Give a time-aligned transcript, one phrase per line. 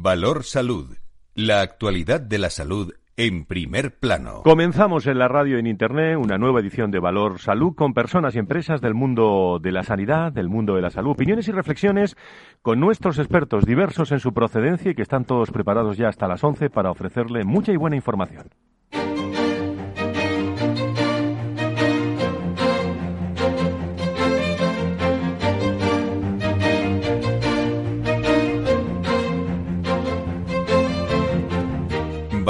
[0.00, 0.96] Valor Salud.
[1.34, 4.42] La actualidad de la salud en primer plano.
[4.42, 8.38] Comenzamos en la radio en Internet una nueva edición de Valor Salud con personas y
[8.38, 11.10] empresas del mundo de la sanidad, del mundo de la salud.
[11.10, 12.16] Opiniones y reflexiones
[12.62, 16.42] con nuestros expertos diversos en su procedencia y que están todos preparados ya hasta las
[16.42, 18.48] 11 para ofrecerle mucha y buena información.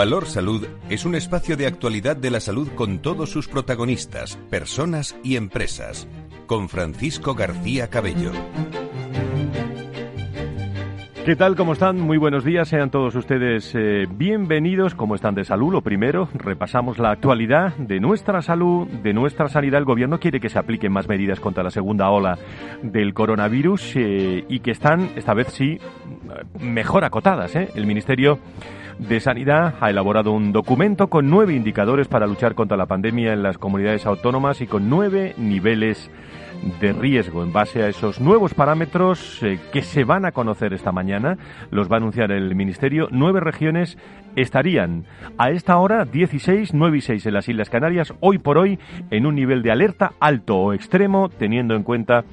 [0.03, 5.17] Valor Salud es un espacio de actualidad de la salud con todos sus protagonistas, personas
[5.23, 6.09] y empresas.
[6.49, 8.33] Con Francisco García Cabello.
[11.25, 11.55] ¿Qué tal?
[11.55, 12.01] ¿Cómo están?
[12.01, 12.67] Muy buenos días.
[12.67, 14.97] Sean todos ustedes eh, bienvenidos.
[14.97, 15.73] ¿Cómo están de salud?
[15.73, 19.79] Lo primero, repasamos la actualidad de nuestra salud, de nuestra sanidad.
[19.79, 22.37] El gobierno quiere que se apliquen más medidas contra la segunda ola
[22.83, 25.79] del coronavirus eh, y que están, esta vez sí,
[26.59, 27.55] mejor acotadas.
[27.55, 27.69] ¿eh?
[27.77, 28.41] El Ministerio
[28.99, 33.43] de Sanidad ha elaborado un documento con nueve indicadores para luchar contra la pandemia en
[33.43, 36.11] las comunidades autónomas y con nueve niveles
[36.81, 37.43] de riesgo.
[37.43, 41.37] En base a esos nuevos parámetros eh, que se van a conocer esta mañana,
[41.71, 43.99] los va a anunciar el Ministerio, nueve regiones
[44.37, 45.05] estarían
[45.39, 48.79] a esta hora 16, 9 y 6 en las Islas Canarias, hoy por hoy
[49.11, 52.25] en un nivel de alerta alto o extremo, teniendo en cuenta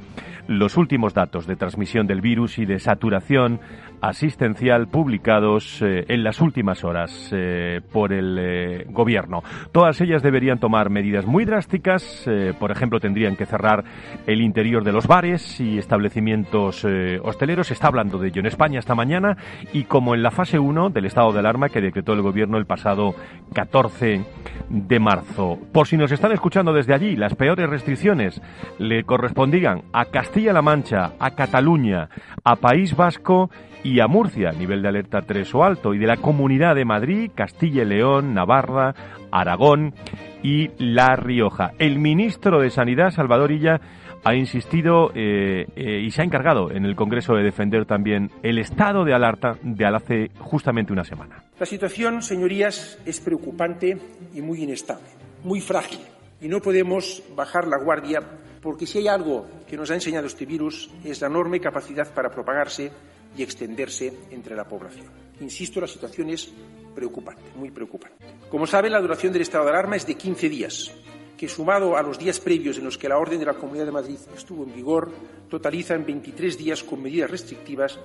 [0.49, 3.59] los últimos datos de transmisión del virus y de saturación
[4.01, 9.43] asistencial publicados eh, en las últimas horas eh, por el eh, gobierno.
[9.71, 12.27] Todas ellas deberían tomar medidas muy drásticas,
[12.59, 13.83] por ejemplo, tendrían que cerrar
[14.25, 16.85] el interior de los bares y establecimientos
[17.21, 17.67] hosteleros.
[17.67, 19.37] Se está hablando de ello en España esta mañana
[19.73, 22.65] y como en la fase 1 del estado de alarma que decretó el gobierno el
[22.65, 23.13] pasado
[23.53, 24.25] 14
[24.69, 25.59] de marzo.
[25.71, 28.41] Por si nos están escuchando desde allí, las peores restricciones
[28.79, 30.05] le correspondían a
[30.39, 32.09] Castilla-La Mancha, a Cataluña,
[32.45, 33.51] a País Vasco
[33.83, 37.29] y a Murcia, nivel de alerta 3 o alto, y de la Comunidad de Madrid,
[37.35, 38.95] Castilla y León, Navarra,
[39.31, 39.93] Aragón
[40.41, 41.73] y La Rioja.
[41.77, 43.81] El ministro de Sanidad, Salvador Illa,
[44.23, 48.59] ha insistido eh, eh, y se ha encargado en el Congreso de defender también el
[48.59, 51.43] estado de alerta de hace justamente una semana.
[51.59, 53.97] La situación, señorías, es preocupante
[54.33, 55.09] y muy inestable,
[55.43, 55.99] muy frágil.
[56.39, 58.21] Y no podemos bajar la guardia
[58.61, 62.29] porque si hay algo que nos ha enseñado este virus es la enorme capacidad para
[62.29, 62.91] propagarse
[63.37, 65.07] y extenderse entre la población.
[65.39, 66.51] Insisto, la situación es
[66.93, 68.17] preocupante, muy preocupante.
[68.49, 70.91] Como saben, la duración del estado de alarma es de 15 días,
[71.37, 73.91] que sumado a los días previos en los que la orden de la Comunidad de
[73.91, 75.09] Madrid estuvo en vigor,
[75.49, 77.99] totalizan 23 días con medidas restrictivas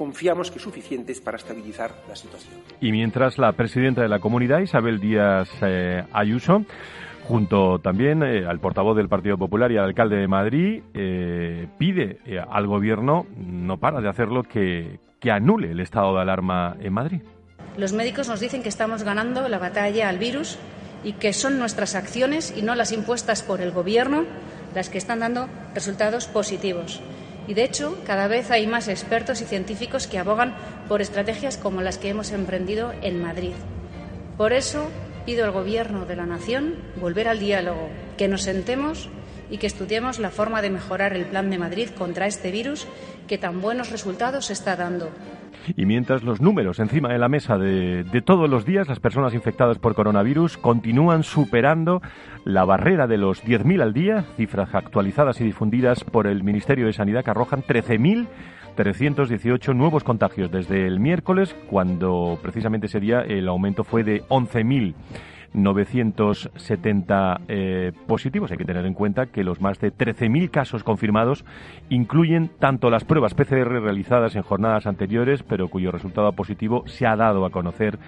[0.00, 2.58] confiamos que suficientes para estabilizar la situación.
[2.80, 6.64] Y mientras la presidenta de la comunidad, Isabel Díaz eh, Ayuso,
[7.30, 12.18] junto también eh, al portavoz del Partido Popular y al alcalde de Madrid, eh, pide
[12.26, 16.92] eh, al gobierno, no para de hacerlo, que, que anule el estado de alarma en
[16.92, 17.20] Madrid.
[17.76, 20.58] Los médicos nos dicen que estamos ganando la batalla al virus
[21.04, 24.24] y que son nuestras acciones y no las impuestas por el Gobierno
[24.74, 27.00] las que están dando resultados positivos.
[27.46, 30.54] Y, de hecho, cada vez hay más expertos y científicos que abogan
[30.88, 33.52] por estrategias como las que hemos emprendido en Madrid.
[34.36, 34.88] Por eso,
[35.30, 39.08] pido al Gobierno de la Nación volver al diálogo, que nos sentemos
[39.48, 42.88] y que estudiemos la forma de mejorar el Plan de Madrid contra este virus
[43.28, 45.08] que tan buenos resultados está dando.
[45.76, 49.32] Y mientras los números encima de la mesa de, de, todos los días, las personas
[49.32, 52.02] infectadas por coronavirus continúan superando
[52.44, 56.92] la barrera de los 10.000 al día, cifras actualizadas y difundidas por el Ministerio de
[56.92, 58.26] Sanidad que arrojan 13.000
[58.74, 64.94] 318 nuevos contagios desde el miércoles, cuando precisamente ese día el aumento fue de 11.000.
[65.52, 68.50] 970 eh, positivos.
[68.50, 71.44] Hay que tener en cuenta que los más de 13.000 casos confirmados
[71.88, 77.16] incluyen tanto las pruebas PCR realizadas en jornadas anteriores, pero cuyo resultado positivo se ha
[77.16, 77.98] dado a conocer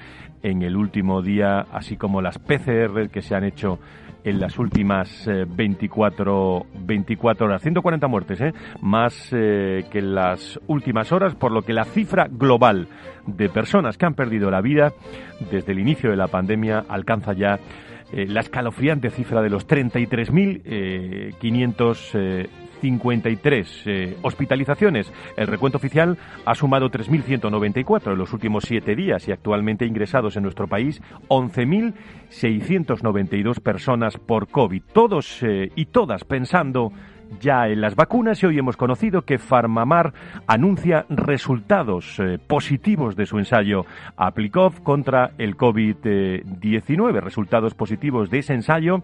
[0.42, 3.78] en el último día, así como las PCR que se han hecho
[4.24, 7.62] en las últimas 24, eh, 24 horas.
[7.62, 8.52] 140 muertes, ¿eh?
[8.80, 12.88] más eh, que en las últimas horas, por lo que la cifra global
[13.26, 14.92] de personas que han perdido la vida
[15.50, 17.58] desde el inicio de la pandemia alcanza ya
[18.12, 22.48] eh, la escalofriante cifra de los 33.500
[22.82, 25.12] 53 eh, hospitalizaciones.
[25.36, 30.42] El recuento oficial ha sumado 3.194 en los últimos siete días y actualmente ingresados en
[30.42, 34.82] nuestro país 11.692 personas por COVID.
[34.92, 36.92] Todos eh, y todas pensando
[37.40, 40.12] ya en las vacunas y hoy hemos conocido que Farmamar
[40.46, 43.84] anuncia resultados eh, positivos de su ensayo
[44.16, 47.20] Aplicov contra el COVID-19.
[47.20, 49.02] Resultados positivos de ese ensayo.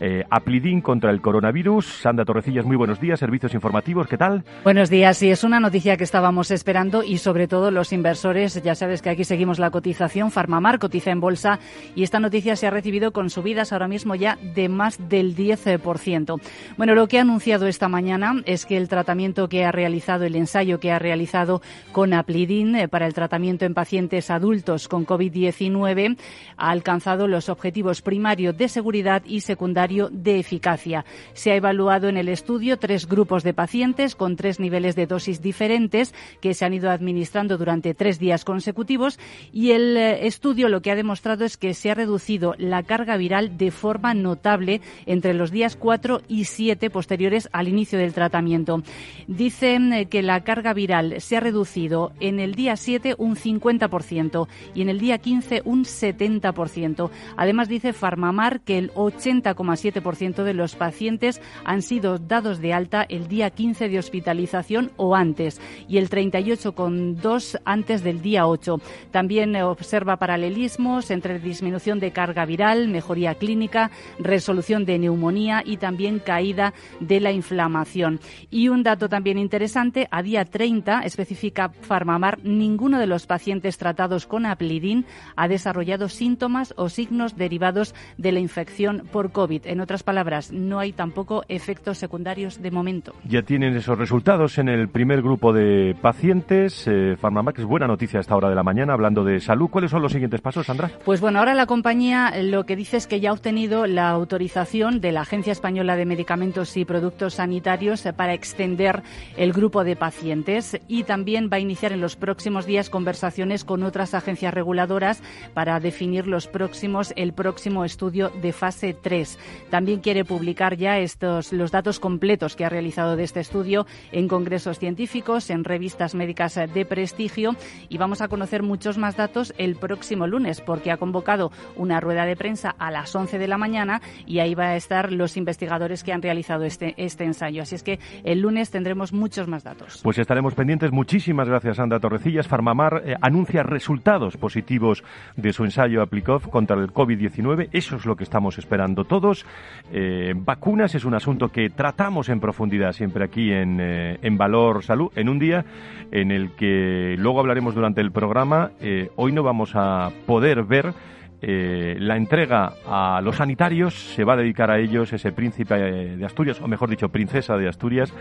[0.00, 1.86] Eh, Aplidin contra el coronavirus.
[1.86, 3.20] Sandra Torrecillas, muy buenos días.
[3.20, 4.44] Servicios informativos, ¿qué tal?
[4.64, 5.16] Buenos días.
[5.16, 8.62] Sí, es una noticia que estábamos esperando y sobre todo los inversores.
[8.62, 10.30] Ya sabes que aquí seguimos la cotización.
[10.30, 11.58] Farmamar cotiza en bolsa
[11.94, 16.40] y esta noticia se ha recibido con subidas ahora mismo ya de más del 10%.
[16.76, 20.36] Bueno, lo que ha anunciado esta mañana es que el tratamiento que ha realizado, el
[20.36, 21.62] ensayo que ha realizado
[21.92, 26.18] con Aplidin eh, para el tratamiento en pacientes adultos con COVID-19
[26.56, 31.04] ha alcanzado los objetivos primario de seguridad y secundario de eficacia.
[31.32, 35.40] Se ha evaluado en el estudio tres grupos de pacientes con tres niveles de dosis
[35.40, 39.18] diferentes que se han ido administrando durante tres días consecutivos
[39.52, 43.16] y el eh, estudio lo que ha demostrado es que se ha reducido la carga
[43.16, 48.82] viral de forma notable entre los días 4 y 7 posteriores al inicio del tratamiento.
[49.26, 54.48] Dicen eh, que la carga viral se ha reducido en el día 7 un 50%
[54.74, 57.10] y en el día 15 un 70%.
[57.36, 63.28] Además dice Farmamar que el 80,7% de los pacientes han sido dados de alta el
[63.28, 68.80] día 15 de hospitalización o antes y el 38,2 antes del día 8.
[69.10, 76.18] También observa paralelismos entre disminución de carga viral, mejoría clínica, resolución de neumonía y también
[76.18, 78.20] caída de la inflamación.
[78.50, 84.26] Y un dato también interesante, a día 30, especifica Farmamar, ninguno de los pacientes tratados
[84.26, 85.04] con Aplidin
[85.36, 89.66] ha desarrollado síntomas o signos derivados de la infección por COVID.
[89.66, 93.14] En otras palabras, no hay tampoco efectos secundarios de momento.
[93.24, 96.86] Ya tienen esos resultados en el primer grupo de pacientes.
[96.86, 97.16] Eh,
[97.56, 99.68] es buena noticia a esta hora de la mañana, hablando de salud.
[99.68, 100.90] ¿Cuáles son los siguientes pasos, Sandra?
[101.04, 105.00] Pues bueno, ahora la compañía lo que dice es que ya ha obtenido la autorización
[105.00, 109.02] de la Agencia Española de Medicamentos y Productos Sanitarios para extender
[109.36, 113.82] el grupo de pacientes y también va a iniciar en los próximos días conversaciones con
[113.82, 115.22] otras agencias reguladoras
[115.54, 119.38] para definir los próximos el próximo estudio de fase 3.
[119.70, 124.28] También quiere publicar ya estos los datos completos que ha realizado de este estudio en
[124.28, 127.56] congresos científicos, en revistas médicas de prestigio
[127.88, 132.24] y vamos a conocer muchos más datos el próximo lunes porque ha convocado una rueda
[132.24, 136.04] de prensa a las 11 de la mañana y ahí va a estar los investigadores
[136.04, 137.62] que han realizado este, este ensayo.
[137.62, 140.00] Así es que el lunes tendremos muchos más datos.
[140.02, 140.92] Pues estaremos pendientes.
[140.92, 142.48] Muchísimas gracias, Sandra Torrecillas.
[142.48, 145.04] Farmamar eh, anuncia resultados positivos
[145.36, 147.68] de su ensayo Aplicov contra el COVID-19.
[147.72, 149.44] Eso es lo que estamos esperando todos.
[149.92, 154.82] Eh, vacunas es un asunto que tratamos en profundidad siempre aquí en, eh, en Valor
[154.82, 155.64] Salud, en un día
[156.12, 158.72] en el que luego hablaremos durante el programa.
[159.16, 160.92] hoy no vamos a poder ver
[161.42, 166.24] eh, la entrega a los sanitarios se va a dedicar a ellos ese príncipe de
[166.24, 168.12] Asturias, o mejor dicho, princesa de Asturias,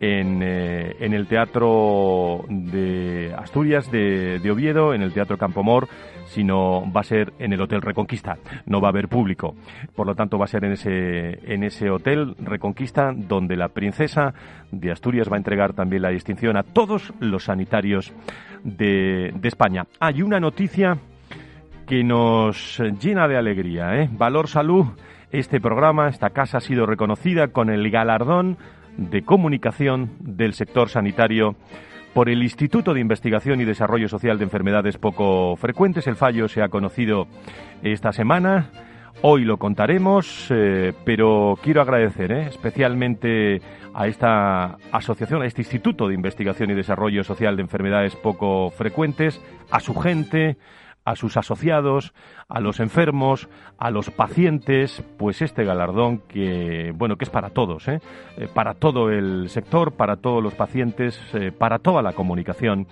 [0.00, 5.88] en, eh, en el Teatro de Asturias de, de, Oviedo, en el Teatro Campomor,
[6.26, 8.38] sino va a ser en el Hotel Reconquista.
[8.66, 9.54] No va a haber público.
[9.94, 14.34] Por lo tanto, va a ser en ese, en ese Hotel Reconquista donde la princesa
[14.72, 18.12] de Asturias va a entregar también la distinción a todos los sanitarios
[18.64, 19.86] de, de España.
[20.00, 20.98] Hay una noticia
[21.86, 23.96] que nos llena de alegría.
[23.96, 24.08] ¿eh?
[24.12, 24.86] Valor Salud,
[25.30, 28.56] este programa, esta casa ha sido reconocida con el galardón
[28.96, 31.56] de comunicación del sector sanitario
[32.14, 36.06] por el Instituto de Investigación y Desarrollo Social de Enfermedades Poco Frecuentes.
[36.06, 37.26] El fallo se ha conocido
[37.82, 38.70] esta semana.
[39.22, 42.46] Hoy lo contaremos, eh, pero quiero agradecer ¿eh?
[42.48, 43.60] especialmente
[43.94, 49.40] a esta asociación, a este Instituto de Investigación y Desarrollo Social de Enfermedades Poco Frecuentes,
[49.70, 50.56] a su gente,
[51.04, 52.14] a sus asociados,
[52.48, 53.48] a los enfermos,
[53.78, 58.00] a los pacientes, pues este galardón que, bueno, que es para todos, ¿eh?
[58.36, 62.86] Eh, para todo el sector, para todos los pacientes, eh, para toda la comunicación.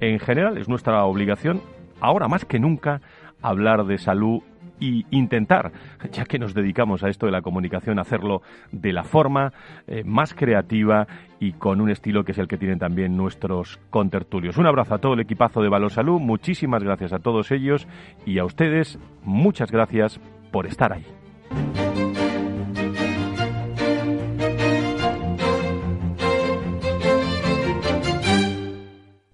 [0.00, 1.62] En general es nuestra obligación,
[2.00, 3.00] ahora más que nunca,
[3.40, 4.42] hablar de salud
[4.80, 5.72] y intentar,
[6.12, 9.52] ya que nos dedicamos a esto de la comunicación, hacerlo de la forma
[9.86, 11.06] eh, más creativa
[11.40, 14.56] y con un estilo que es el que tienen también nuestros contertulios.
[14.56, 17.86] Un abrazo a todo el equipazo de Valor Salud, muchísimas gracias a todos ellos
[18.26, 21.04] y a ustedes, muchas gracias por estar ahí.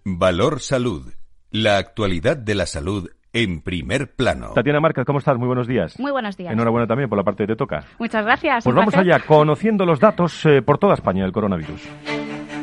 [0.05, 1.15] Valor Salud.
[1.51, 4.53] La actualidad de la salud en primer plano.
[4.55, 5.37] Tatiana Marca, ¿cómo estás?
[5.39, 5.99] Muy buenos días.
[5.99, 6.53] Muy buenos días.
[6.53, 7.85] Enhorabuena también por la parte que te toca.
[7.99, 8.65] Muchas gracias.
[8.65, 11.89] Pues vamos allá, conociendo los datos eh, por toda España del coronavirus.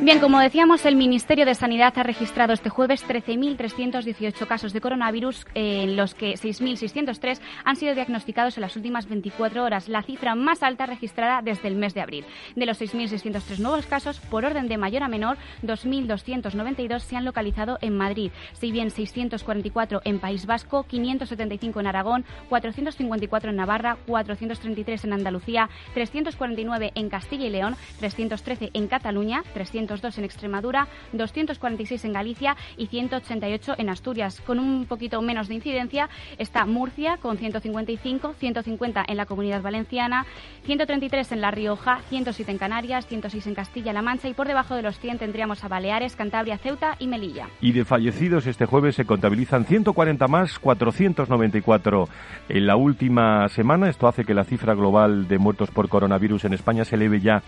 [0.07, 5.45] Bien, como decíamos, el Ministerio de Sanidad ha registrado este jueves 13.318 casos de coronavirus,
[5.53, 10.63] en los que 6.603 han sido diagnosticados en las últimas 24 horas, la cifra más
[10.63, 12.25] alta registrada desde el mes de abril.
[12.55, 17.77] De los 6.603 nuevos casos, por orden de mayor a menor, 2.292 se han localizado
[17.81, 25.03] en Madrid, si bien 644 en País Vasco, 575 en Aragón, 454 en Navarra, 433
[25.03, 32.05] en Andalucía, 349 en Castilla y León, 313 en Cataluña, 300 202 en Extremadura, 246
[32.05, 34.41] en Galicia y 188 en Asturias.
[34.41, 40.25] Con un poquito menos de incidencia está Murcia con 155, 150 en la Comunidad Valenciana,
[40.65, 44.81] 133 en La Rioja, 107 en Canarias, 106 en Castilla-La Mancha y por debajo de
[44.81, 47.47] los 100 tendríamos a Baleares, Cantabria, Ceuta y Melilla.
[47.61, 52.07] Y de fallecidos este jueves se contabilizan 140 más, 494
[52.49, 53.89] en la última semana.
[53.89, 57.41] Esto hace que la cifra global de muertos por coronavirus en España se eleve ya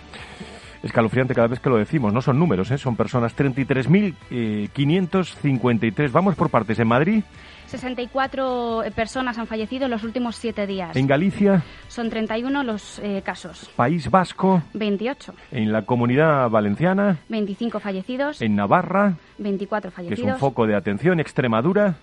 [0.84, 2.14] escalofriante cada vez que lo decimos.
[2.14, 2.78] No son números, ¿eh?
[2.78, 3.36] son personas.
[3.36, 6.00] 33.553.
[6.00, 6.80] Eh, Vamos por partes.
[6.80, 7.24] En Madrid.
[7.68, 10.96] 64 eh, personas han fallecido en los últimos siete días.
[10.96, 11.64] En Galicia.
[11.88, 13.70] Son 31 los eh, casos.
[13.76, 14.64] País Vasco.
[14.74, 15.34] 28.
[15.52, 17.18] En la Comunidad Valenciana.
[17.30, 18.42] 25 fallecidos.
[18.42, 19.14] En Navarra.
[19.38, 20.20] 24 fallecidos.
[20.20, 21.20] Que es un foco de atención.
[21.20, 21.96] Extremadura.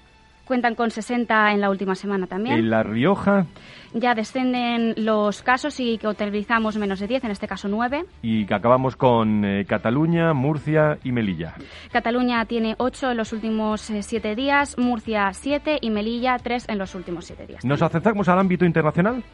[0.46, 2.56] Cuentan con 60 en la última semana también.
[2.56, 3.46] En La Rioja.
[3.92, 8.04] Ya descenden los casos y que utilizamos menos de 10, en este caso 9.
[8.22, 11.54] Y que acabamos con eh, Cataluña, Murcia y Melilla.
[11.90, 16.78] Cataluña tiene 8 en los últimos 7 eh, días, Murcia 7 y Melilla 3 en
[16.78, 17.64] los últimos 7 días.
[17.64, 19.24] ¿Nos acercamos al ámbito internacional?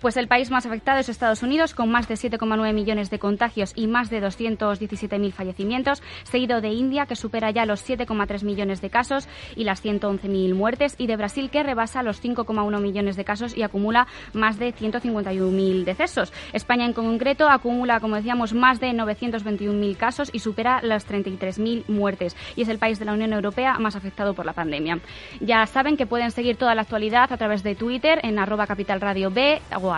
[0.00, 3.72] Pues el país más afectado es Estados Unidos, con más de 7,9 millones de contagios
[3.74, 8.90] y más de 217.000 fallecimientos, seguido de India, que supera ya los 7,3 millones de
[8.90, 13.56] casos y las 111.000 muertes, y de Brasil, que rebasa los 5,1 millones de casos
[13.56, 16.32] y acumula más de 151.000 decesos.
[16.52, 22.36] España, en concreto, acumula, como decíamos, más de 921.000 casos y supera las 33.000 muertes,
[22.56, 25.00] y es el país de la Unión Europea más afectado por la pandemia.
[25.40, 29.30] Ya saben que pueden seguir toda la actualidad a través de Twitter en arroba capitalradio
[29.30, 29.90] B o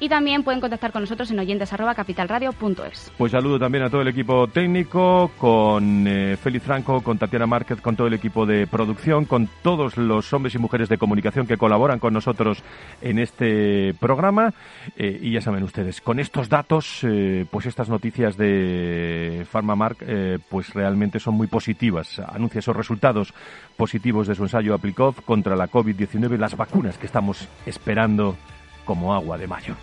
[0.00, 3.12] y también pueden contactar con nosotros en oyentes arroba capitalradio.es.
[3.16, 7.80] Pues saludo también a todo el equipo técnico, con eh, Félix Franco, con Tatiana Márquez,
[7.80, 11.56] con todo el equipo de producción, con todos los hombres y mujeres de comunicación que
[11.56, 12.62] colaboran con nosotros
[13.00, 14.52] en este programa.
[14.96, 20.04] Eh, y ya saben ustedes, con estos datos, eh, pues estas noticias de PharmaMark,
[20.48, 22.18] pues realmente son muy positivas.
[22.18, 23.34] Anuncia esos resultados
[23.76, 28.36] positivos de su ensayo Aplicov contra la COVID-19, las vacunas que estamos esperando
[28.84, 29.76] como agua de mayo.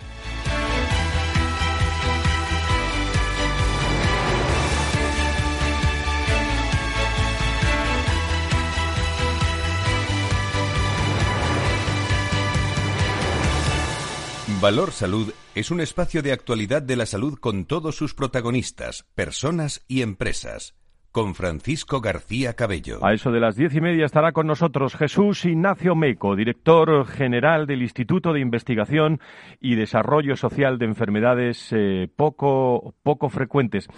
[14.60, 19.82] Valor Salud es un espacio de actualidad de la salud con todos sus protagonistas, personas
[19.88, 20.74] y empresas
[21.12, 23.04] con Francisco García Cabello.
[23.04, 27.66] A eso de las diez y media estará con nosotros Jesús Ignacio Meco, director general
[27.66, 29.20] del Instituto de Investigación
[29.60, 33.88] y Desarrollo Social de Enfermedades eh, poco, poco frecuentes.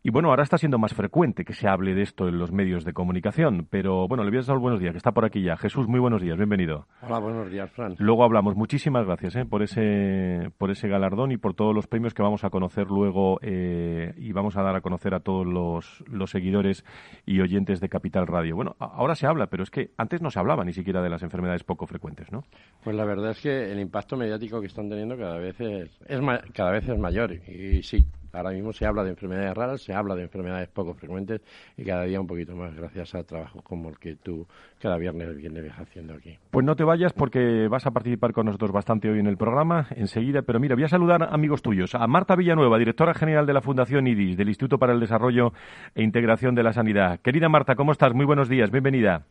[0.00, 2.84] Y bueno, ahora está siendo más frecuente que se hable de esto en los medios
[2.84, 5.56] de comunicación, pero bueno, le voy a dar buenos días, que está por aquí ya.
[5.56, 6.86] Jesús, muy buenos días, bienvenido.
[7.02, 7.96] Hola, buenos días, Fran.
[7.98, 8.54] Luego hablamos.
[8.54, 12.44] Muchísimas gracias eh, por, ese, por ese galardón y por todos los premios que vamos
[12.44, 16.84] a conocer luego eh, y vamos a dar a conocer a todos los, los seguidores
[17.26, 18.54] y oyentes de Capital Radio.
[18.54, 21.24] Bueno, ahora se habla, pero es que antes no se hablaba ni siquiera de las
[21.24, 22.44] enfermedades poco frecuentes, ¿no?
[22.84, 26.20] Pues la verdad es que el impacto mediático que están teniendo cada vez es, es
[26.54, 28.06] cada vez es mayor y sí,
[28.38, 31.40] Ahora mismo se habla de enfermedades raras, se habla de enfermedades poco frecuentes
[31.76, 34.46] y cada día un poquito más gracias a trabajos como el que tú
[34.80, 36.38] cada viernes vienes haciendo aquí.
[36.52, 39.88] Pues no te vayas porque vas a participar con nosotros bastante hoy en el programa
[39.90, 41.96] enseguida, pero mira, voy a saludar a amigos tuyos.
[41.96, 45.52] A Marta Villanueva, directora general de la Fundación IDIS, del Instituto para el Desarrollo
[45.96, 47.18] e Integración de la Sanidad.
[47.18, 48.14] Querida Marta, ¿cómo estás?
[48.14, 49.24] Muy buenos días, bienvenida.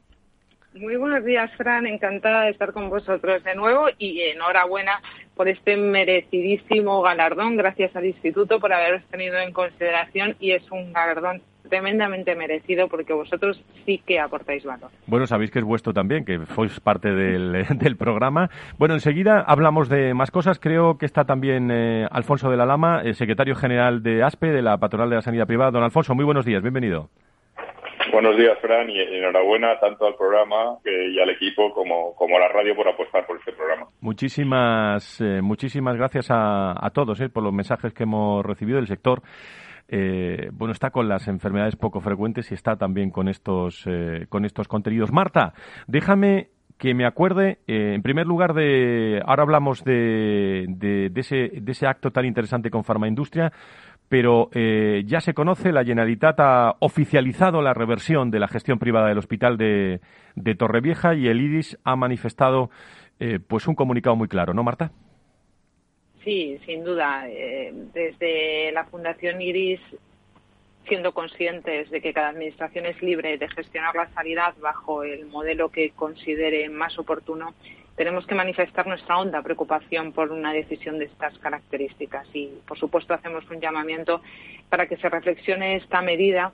[0.79, 1.88] Muy buenos días, Fran.
[1.88, 5.01] Encantada de estar con vosotros de nuevo y enhorabuena
[5.36, 7.57] por este merecidísimo galardón.
[7.57, 13.13] Gracias al Instituto por haberos tenido en consideración y es un galardón tremendamente merecido porque
[13.13, 14.89] vosotros sí que aportáis valor.
[15.07, 18.50] Bueno, sabéis que es vuestro también, que sois parte del, programa.
[18.77, 20.60] Bueno, enseguida hablamos de más cosas.
[20.60, 24.62] Creo que está también eh, Alfonso de la Lama, el secretario general de ASPE, de
[24.62, 25.72] la Patronal de la Sanidad Privada.
[25.72, 27.10] Don Alfonso, muy buenos días, bienvenido.
[28.12, 32.48] Buenos días, Fran, y enhorabuena tanto al programa y al equipo como, como a la
[32.48, 33.88] radio por apostar por este programa.
[34.02, 39.22] Muchísimas, eh, muchísimas gracias a, todos eh, por los mensajes que hemos recibido del sector.
[39.90, 43.86] Eh, bueno, está con las enfermedades poco frecuentes y está también con estos,
[44.30, 45.12] con estos contenidos.
[45.12, 45.54] Marta,
[45.88, 49.22] déjame que me acuerde, en primer lugar, de.
[49.26, 53.52] Ahora hablamos de, de, ese, de ese acto tan interesante con Farmaindustria,
[54.10, 59.08] pero eh, ya se conoce, la Generalitat ha oficializado la reversión de la gestión privada
[59.08, 60.00] del hospital de,
[60.36, 62.70] de Torrevieja y el IDIS ha manifestado
[63.20, 64.92] eh, pues un comunicado muy claro, ¿no, Marta?
[66.24, 67.28] Sí, sin duda.
[67.28, 69.80] Eh, desde la Fundación IRIS,
[70.88, 75.70] siendo conscientes de que cada administración es libre de gestionar la sanidad bajo el modelo
[75.70, 77.54] que considere más oportuno,
[77.98, 82.27] tenemos que manifestar nuestra honda preocupación por una decisión de estas características.
[82.32, 84.22] Y, por supuesto, hacemos un llamamiento
[84.70, 86.54] para que se reflexione esta medida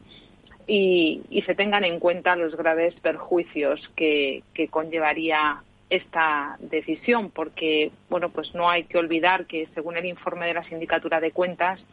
[0.66, 8.56] y, se tengan en cuenta los graves perjuicios que, conllevaría esta decisión, porque bueno, pues
[8.56, 11.84] no hay que olvidar que según el informe de la Sindicatura de Cuentas,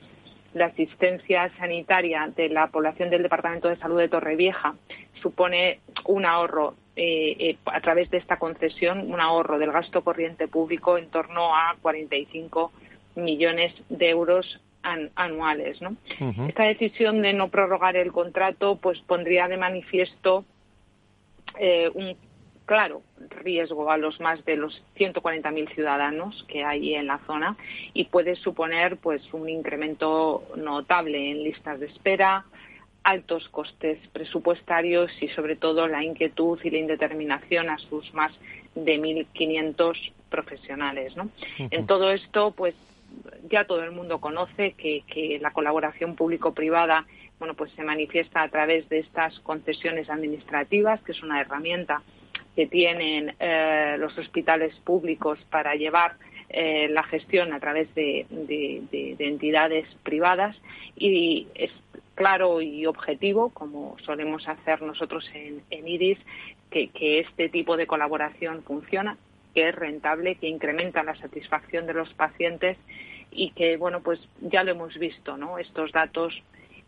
[0.55, 4.75] la asistencia sanitaria de la población del Departamento de Salud de Torrevieja
[5.21, 10.49] supone un ahorro eh, eh, a través de esta concesión, un ahorro del gasto corriente
[10.49, 12.71] público en torno a 45
[13.15, 15.81] millones de euros anuales.
[15.81, 15.97] ¿no?
[16.47, 20.45] Esta decisión de no prorrogar el contrato pues pondría de manifiesto
[21.59, 22.19] eh, un
[22.67, 27.57] claro riesgo a los más de los 140.000 ciudadanos que hay en la zona
[27.95, 32.45] y puede suponer pues un incremento notable en listas de espera,
[33.03, 38.33] altos costes presupuestarios y sobre todo la inquietud y la indeterminación a sus más
[38.75, 41.17] de 1.500 profesionales.
[41.17, 41.31] ¿no?
[41.59, 42.75] En todo esto, pues
[43.51, 47.07] ya todo el mundo conoce que, que la colaboración público-privada
[47.41, 52.03] bueno, pues se manifiesta a través de estas concesiones administrativas, que es una herramienta
[52.55, 56.17] que tienen eh, los hospitales públicos para llevar
[56.51, 58.27] eh, la gestión a través de,
[59.19, 60.55] entidades privadas
[60.97, 61.71] y es
[62.21, 66.19] claro y objetivo, como solemos hacer nosotros en, IRIS,
[66.71, 69.17] que, este tipo de colaboración funciona,
[69.55, 72.77] que es rentable, que incrementa la satisfacción de los pacientes
[73.31, 75.57] y que, bueno, pues ya lo hemos visto, ¿no?
[75.57, 76.35] Estos datos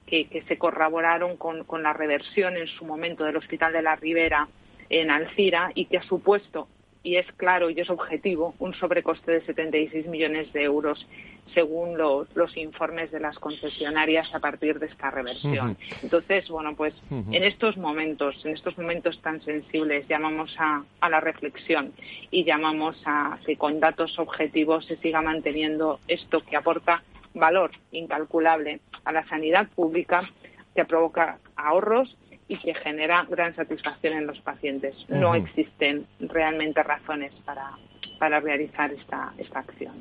[0.05, 3.97] que, que se corroboraron con, con la reversión en su momento del Hospital de la
[3.97, 4.49] Ribera
[4.91, 6.69] en Alcira y que ha supuesto,
[7.03, 11.07] y es claro y es objetivo, un sobrecoste de 76 millones de euros
[11.55, 15.77] según los, informes de las concesionarias a partir de esta reversión.
[16.03, 21.21] Entonces, bueno, pues en estos momentos, en estos momentos tan sensibles, llamamos a, a, la
[21.21, 21.93] reflexión
[22.31, 27.03] y llamamos a que con datos objetivos se siga manteniendo esto que aporta
[27.35, 30.31] valor incalculable a la sanidad pública,
[30.75, 32.17] que provoca ahorros
[32.53, 34.95] y que genera gran satisfacción en los pacientes.
[35.09, 37.71] No existen realmente razones para,
[38.19, 39.95] para realizar esta, esta acción.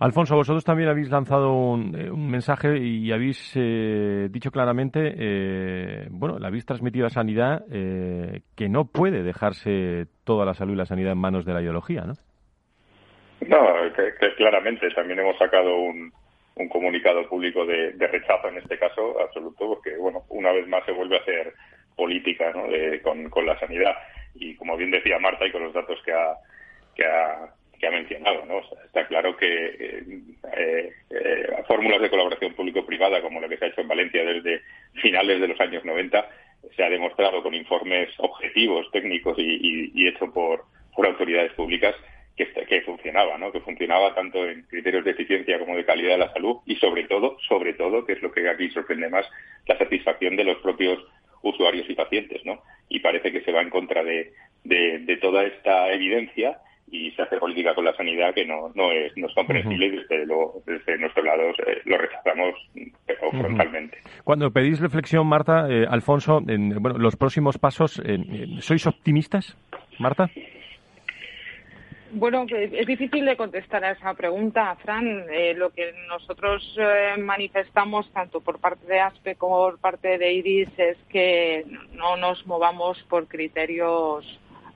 [0.00, 6.38] Alfonso, vosotros también habéis lanzado un, eh, mensaje y habéis eh, dicho claramente, eh, bueno,
[6.38, 11.12] la habéis transmitido a Sanidad que no puede dejarse toda la salud y la sanidad
[11.12, 12.12] en manos de la ideología, ¿no?
[13.48, 16.12] No, que, claramente también hemos sacado un,
[16.56, 20.84] un comunicado público de, de, rechazo en este caso absoluto, porque bueno, una vez más
[20.84, 21.54] se vuelve a hacer
[21.96, 22.68] política ¿no?
[22.68, 23.94] de, con, con, la sanidad.
[24.34, 26.36] Y como bien decía Marta y con los datos que ha,
[26.94, 28.60] que ha, que ha mencionado, ¿no?
[28.84, 33.80] está claro que eh, eh, fórmulas de colaboración público-privada como la que se ha hecho
[33.80, 34.62] en Valencia desde
[34.94, 36.28] finales de los años 90
[36.76, 41.94] se ha demostrado con informes objetivos, técnicos y, y, hecho por, por autoridades públicas
[42.36, 43.52] que, que, funcionaba, ¿no?
[43.52, 47.04] Que funcionaba tanto en criterios de eficiencia como de calidad de la salud y sobre
[47.04, 49.26] todo, sobre todo, que es lo que aquí sorprende más,
[49.66, 50.98] la satisfacción de los propios
[51.44, 52.60] usuarios y pacientes, ¿no?
[52.88, 54.32] Y parece que se va en contra de,
[54.64, 56.58] de, toda esta evidencia
[56.90, 59.90] y se hace política con la sanidad que no, no, es, no es comprensible y
[59.90, 60.26] desde,
[60.66, 62.54] desde nuestro lado eh, lo rechazamos
[63.30, 63.98] frontalmente.
[64.22, 68.02] Cuando pedís reflexión, Marta, eh, Alfonso, en bueno, los próximos pasos,
[68.60, 69.56] ¿sois optimistas,
[69.98, 70.30] Marta?
[72.12, 75.26] Bueno, es difícil de contestar a esa pregunta, Fran.
[75.30, 80.32] Eh, lo que nosotros eh, manifestamos, tanto por parte de ASPE como por parte de
[80.32, 84.24] IRIS, es que no nos movamos por criterios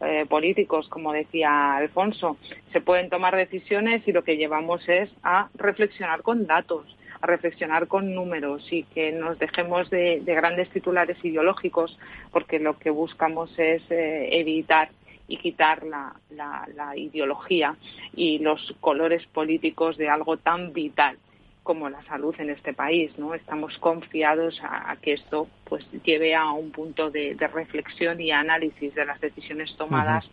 [0.00, 2.38] eh, políticos, como decía Alfonso.
[2.72, 7.86] Se pueden tomar decisiones y lo que llevamos es a reflexionar con datos, a reflexionar
[7.86, 11.96] con números y que nos dejemos de, de grandes titulares ideológicos,
[12.32, 14.88] porque lo que buscamos es evitar
[15.28, 17.76] y quitar la, la, ideología
[18.16, 21.18] y los colores políticos de algo tan vital
[21.62, 23.34] como la salud en este país, ¿no?
[23.34, 29.04] Estamos confiados a, que esto pues lleve a un punto de, reflexión y análisis de
[29.04, 30.24] las decisiones tomadas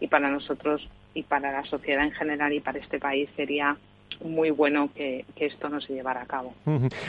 [0.00, 3.76] y para nosotros y para la sociedad en general y para este país sería
[4.22, 6.54] muy bueno que, esto no se llevara a cabo.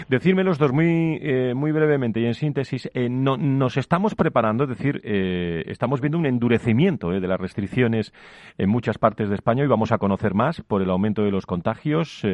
[0.08, 4.64] Decirme los dos muy, eh, muy brevemente y en síntesis, eh, no, nos estamos preparando,
[4.64, 8.14] es decir, eh, estamos viendo un endurecimiento de las restricciones
[8.58, 11.46] en muchas partes de España y vamos a conocer más por el aumento de los
[11.46, 12.26] contagios.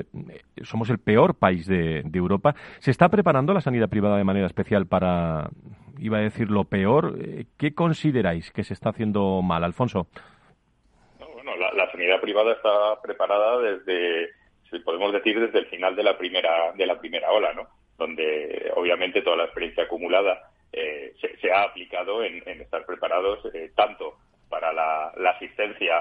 [0.61, 2.55] somos el peor país de, de Europa.
[2.79, 5.49] ¿Se está preparando la sanidad privada de manera especial para,
[5.99, 7.17] iba a decir, lo peor?
[7.57, 10.07] ¿Qué consideráis que se está haciendo mal, Alfonso?
[11.33, 14.29] bueno, la sanidad privada está preparada desde
[14.83, 17.67] podemos decir desde el final de la primera de la primera ola, ¿no?
[17.97, 24.15] Donde obviamente toda la experiencia acumulada eh, se, ha aplicado en, estar preparados eh, tanto
[24.49, 25.95] para la, asistencia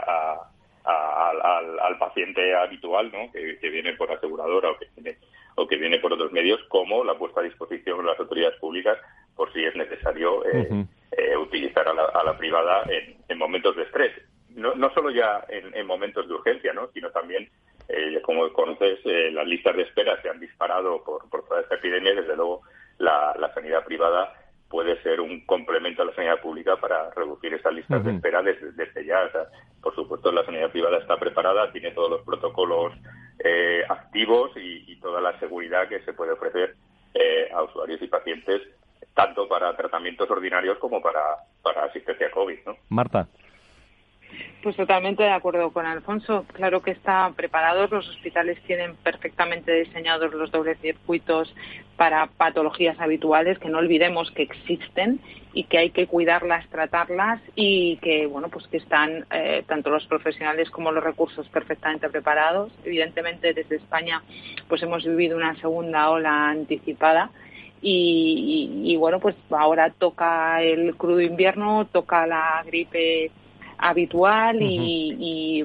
[0.85, 3.31] al, paciente habitual, ¿no?
[3.33, 5.19] Que, viene por aseguradora o que viene
[5.59, 8.99] o que viene por otros medios, como la puesta a disposición de las autoridades públicas
[9.35, 12.85] por si es necesario eh, utilizar a la, privada
[13.29, 14.13] en, momentos de estrés.
[14.51, 16.89] No, no solo ya en, en momentos de urgencia, ¿no?
[16.93, 17.49] sino también
[17.89, 21.77] eh, como conoces, eh, las listas de espera se han disparado por, por toda esta
[21.77, 22.63] epidemia y, desde luego,
[22.99, 24.33] la, sanidad privada
[24.69, 29.07] puede ser un complemento a la sanidad pública para reducir esas listas de espera desde,
[29.07, 29.31] ya.
[29.81, 32.93] por supuesto, la sanidad privada está preparada, tiene todos los protocolos
[33.39, 36.75] eh, activos y, toda la seguridad que se puede ofrecer
[37.55, 38.61] a usuarios y pacientes,
[39.15, 41.21] tanto para tratamientos ordinarios como para,
[41.63, 42.59] para asistencia COVID.
[42.67, 42.77] ¿no?
[42.89, 43.29] Marta.
[44.63, 46.45] Pues totalmente de acuerdo con Alfonso.
[46.53, 51.55] Claro que están preparados, los hospitales tienen perfectamente diseñados los dobles circuitos
[51.97, 55.21] para patologías habituales, que no olvidemos que existen
[55.53, 60.05] y que hay que cuidarlas, tratarlas y que, bueno, pues que están eh, tanto los
[60.07, 62.73] profesionales como los recursos perfectamente preparados.
[62.85, 64.23] Evidentemente, desde España,
[64.69, 67.31] pues hemos vivido una segunda ola anticipada.
[67.81, 73.31] y bueno, pues ahora toca el crudo invierno, toca la gripe
[73.79, 75.65] habitual y,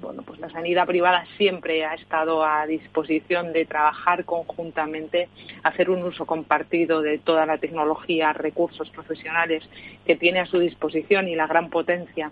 [0.00, 5.28] bueno, pues la sanidad privada siempre ha estado a disposición de trabajar conjuntamente,
[5.62, 9.62] hacer un uso compartido de toda la tecnología, recursos profesionales
[10.04, 12.30] que tiene a su disposición y la gran potencia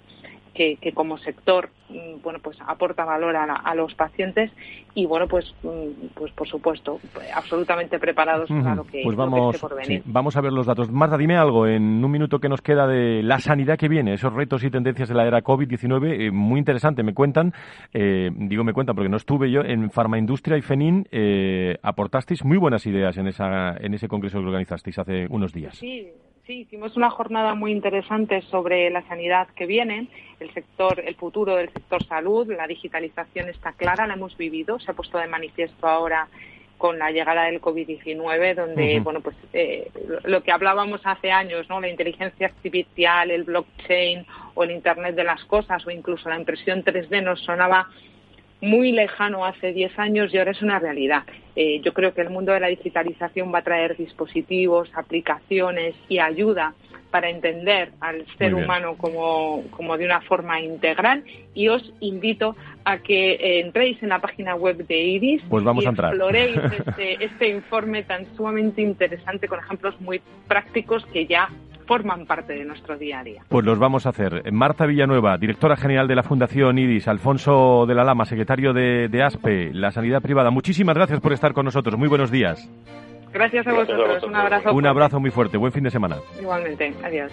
[0.81, 4.51] que, como sector mm, bueno pues aporta valor a, los pacientes
[4.95, 7.01] y bueno pues mm, pues por supuesto
[7.35, 10.03] absolutamente preparados para lo que, pues vamos, por venir.
[10.05, 10.91] vamos a ver los datos.
[10.91, 14.33] Marta, dime algo en un minuto que nos queda de la sanidad que viene, esos
[14.33, 17.03] retos y tendencias de la era COVID-19, eh, muy interesante.
[17.03, 17.53] Me cuentan,
[17.95, 22.59] eh, digo me cuentan porque no estuve yo, en Farmaindustria y FENIN eh, aportasteis muy
[22.59, 25.77] buenas ideas en, esa, en ese congreso que organizasteis hace unos días.
[25.77, 26.09] Sí,
[26.47, 30.09] Sí, hicimos una jornada muy interesante sobre la sanidad que viene,
[30.41, 34.91] el sector, el futuro del sector salud, la digitalización está clara, la hemos vivido, se
[34.91, 36.29] ha puesto de manifiesto ahora
[36.81, 39.91] con la llegada del COVID-19, donde, bueno, pues eh,
[40.25, 41.79] lo que hablábamos hace años, ¿no?
[41.79, 44.25] La inteligencia artificial, el blockchain
[44.55, 47.91] o el Internet de las cosas o incluso la impresión 3D nos sonaba
[48.61, 51.25] muy lejano hace 10 años y ahora es una realidad.
[51.57, 56.19] Eh, yo creo que el mundo de la digitalización va a traer dispositivos, aplicaciones y
[56.19, 56.75] ayuda
[57.11, 62.99] para entender al ser humano como, como, de una forma integral y os invito a
[62.99, 66.13] que eh, entréis en la página web de IRIS pues vamos y a entrar.
[66.13, 71.51] exploréis este, este informe tan sumamente interesante con ejemplos muy prácticos que ya
[71.91, 73.43] forman parte de nuestro día a día.
[73.49, 74.45] Pues los vamos a hacer.
[74.53, 79.75] Marta Villanueva, directora general de la Fundación IDIS, Alfonso de la Lama, secretario de, ASPE,
[79.75, 80.53] la sanidad privada.
[80.53, 81.99] Muchísimas gracias por estar con nosotros.
[81.99, 82.71] Muy buenos días.
[83.33, 84.23] Gracias a vosotros.
[84.23, 84.73] Un abrazo.
[84.73, 85.57] Un abrazo muy fuerte.
[85.59, 86.19] Buen fin de semana.
[86.41, 86.95] Igualmente.
[87.03, 87.33] Adiós.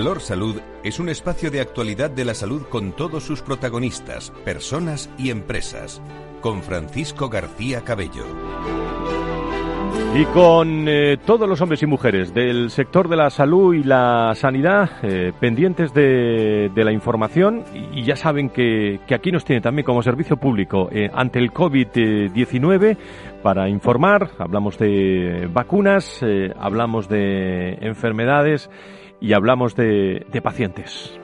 [0.00, 5.10] Valor Salud es un espacio de actualidad de la salud con todos sus protagonistas, personas
[5.18, 6.00] y empresas.
[6.40, 8.24] Con Francisco García Cabello.
[10.14, 14.32] Y con eh, todos los hombres y mujeres del sector de la salud y la
[14.34, 20.02] sanidad eh, pendientes de, la información y, ya saben que, aquí nos tiene también como
[20.02, 22.96] servicio público eh, ante el COVID-19
[23.42, 26.24] para informar, hablamos de vacunas,
[26.58, 28.70] hablamos de enfermedades
[29.20, 31.18] y hablamos de, pacientes.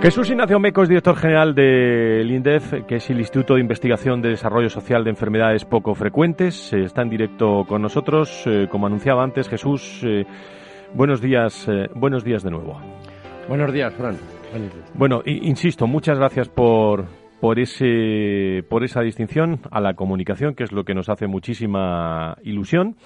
[0.00, 4.28] Jesús Ignacio Meco es director general del INDEF, que es el Instituto de Investigación de
[4.28, 6.72] Desarrollo Social de Enfermedades Poco Frecuentes.
[6.72, 8.44] Eh, está en directo con nosotros.
[8.46, 10.24] Eh, como anunciaba antes, Jesús, eh,
[10.94, 12.78] buenos días, buenos días de nuevo.
[13.48, 14.16] Buenos días, Fran.
[14.94, 17.06] Bueno, insisto, muchas gracias por,
[17.40, 22.36] por ese por esa distinción a la comunicación, que es lo que nos hace muchísima
[22.42, 22.96] ilusión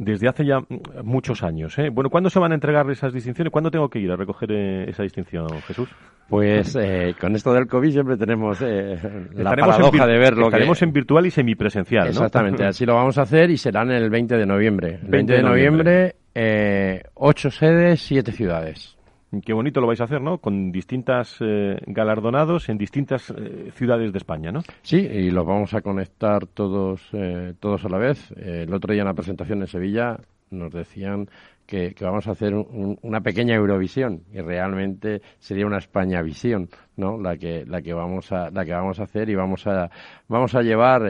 [0.00, 0.60] desde hace ya
[1.04, 1.78] muchos años.
[1.78, 1.90] ¿eh?
[1.90, 3.52] Bueno, ¿cuándo se van a entregar esas distinciones?
[3.52, 5.90] ¿Cuándo tengo que ir a recoger eh, esa distinción, Jesús?
[6.26, 8.96] Pues eh, con esto del COVID siempre tenemos eh,
[9.34, 10.46] la paradoja de verlo.
[10.46, 12.10] Estaremos en virtual y semipresencial, ¿no?
[12.10, 15.00] Exactamente, así lo vamos a hacer y serán el 20 de noviembre.
[15.02, 18.96] 20, de noviembre, eh, ocho sedes, siete ciudades.
[19.44, 20.38] Qué bonito lo vais a hacer, ¿no?
[20.38, 24.62] Con distintas eh, galardonados en distintas eh, ciudades de España, ¿no?
[24.82, 28.32] Sí, y los vamos a conectar todos, eh, todos a la vez.
[28.32, 30.18] el otro día en la presentación en Sevilla
[30.50, 31.28] nos decían
[31.64, 37.16] que, vamos a hacer una pequeña Eurovisión y realmente sería una España visión, ¿no?
[37.16, 39.88] La que la que vamos a la que vamos a hacer y vamos a
[40.26, 41.02] vamos a llevar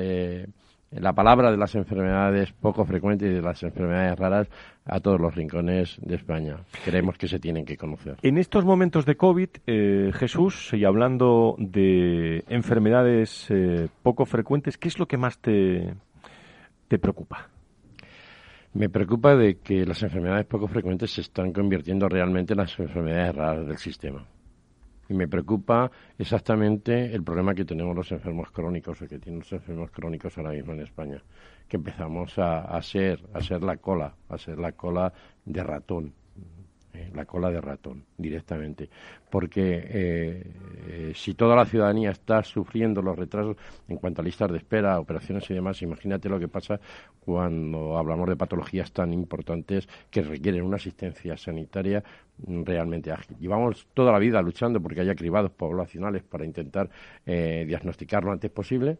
[0.90, 4.48] la palabra de las enfermedades poco frecuentes y de las enfermedades raras
[4.90, 6.57] a todos los rincones de España.
[6.85, 8.16] Creemos que se tienen que conocer.
[8.22, 14.88] En estos momentos de COVID, eh, Jesús, y hablando de enfermedades eh, poco frecuentes, ¿qué
[14.88, 15.94] es lo que más te,
[16.88, 17.48] te preocupa?
[18.72, 23.35] Me preocupa de que las enfermedades poco frecuentes se están convirtiendo realmente en las enfermedades
[23.35, 24.26] raras del sistema.
[25.11, 29.53] Y me preocupa exactamente el problema que tenemos los enfermos crónicos, o que tienen los
[29.53, 31.20] enfermos crónicos ahora mismo en España,
[31.66, 35.12] que empezamos a, a ser, a ser la cola, a ser la cola
[35.44, 36.14] de ratón
[36.92, 38.90] eh, la cola de ratón directamente.
[39.31, 40.53] Porque eh,
[40.88, 44.99] eh, si toda la ciudadanía está sufriendo los retrasos en cuanto a listas de espera,
[44.99, 46.81] operaciones y demás, imagínate lo que pasa
[47.20, 52.03] cuando hablamos de patologías tan importantes que requieren una asistencia sanitaria
[52.46, 53.37] realmente ágil.
[53.38, 56.90] Llevamos toda la vida luchando porque haya cribados poblacionales para intentar
[57.24, 58.98] diagnosticar lo antes posible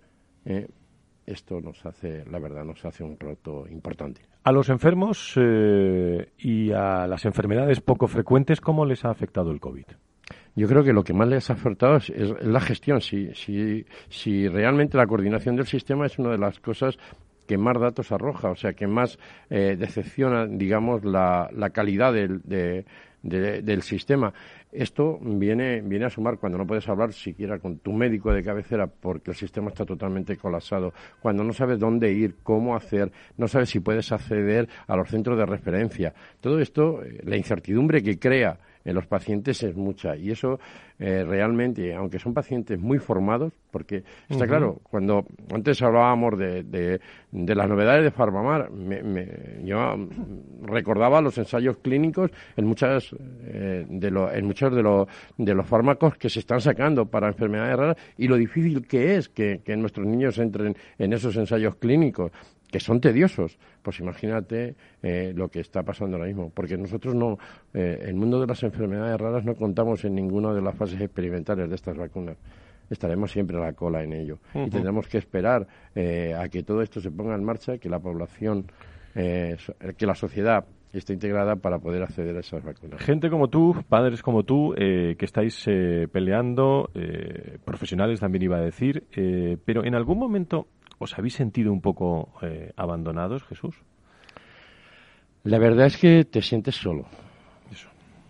[1.31, 4.23] esto nos hace, la verdad, nos hace un reto importante.
[4.43, 9.61] A los enfermos eh, y a las enfermedades poco frecuentes, ¿cómo les ha afectado el
[9.61, 9.85] COVID?
[10.57, 13.01] Yo creo que lo que más les ha afectado es, la gestión.
[13.01, 16.99] Si, si, si realmente la coordinación del sistema es una de las cosas
[17.47, 22.85] que más datos arroja, o sea, que más eh, decepciona, digamos, la, la calidad del,
[23.23, 24.33] del sistema.
[24.73, 28.87] Esto viene, viene a sumar cuando no puedes hablar siquiera con tu médico de cabecera
[28.87, 33.71] porque el sistema está totalmente colapsado, cuando no sabes dónde ir, cómo hacer, no sabes
[33.71, 36.15] si puedes acceder a los centros de referencia.
[36.41, 40.17] Todo esto, eh, la incertidumbre que crea en los pacientes es mucha.
[40.17, 40.59] Y eso
[40.99, 47.55] eh, realmente, aunque son pacientes muy formados, porque está claro, cuando antes hablábamos de, de,
[47.55, 48.71] las novedades de Farmamar,
[49.65, 50.09] yo
[50.63, 53.15] recordaba los ensayos clínicos en muchas
[53.45, 57.29] eh, de lo, en muchos de, los de los fármacos que se están sacando para
[57.29, 61.77] enfermedades raras y lo difícil que es que, que nuestros niños entren en esos ensayos
[61.77, 62.33] clínicos
[62.71, 63.59] que son tediosos.
[63.83, 67.39] Pues imagínate eh, lo que está pasando ahora mismo, porque nosotros no,
[67.75, 71.69] eh, el mundo de las enfermedades raras no contamos en ninguna de las fases experimentales
[71.69, 72.37] de estas vacunas.
[72.89, 76.83] Estaremos siempre a la cola en ello y tendremos que esperar eh, a que todo
[76.83, 78.67] esto se ponga en marcha, que la población,
[79.15, 83.01] que la sociedad esté integrada para poder acceder a esas vacunas.
[83.01, 85.65] Gente como tú, padres como tú, que estáis
[86.11, 86.91] peleando,
[87.65, 89.05] profesionales también iba a decir,
[89.65, 90.67] pero en algún momento
[91.01, 93.75] ¿Os habéis sentido un poco eh, abandonados, Jesús?
[95.45, 97.07] La verdad es que te sientes solo.
[97.73, 97.89] Eso.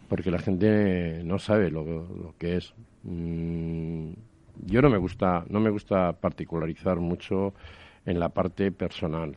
[0.08, 2.72] Porque la gente no sabe lo, que es.
[3.02, 4.12] Mm,
[4.66, 7.54] yo no me gusta, no me gusta particularizar mucho
[8.06, 9.36] en la parte personal.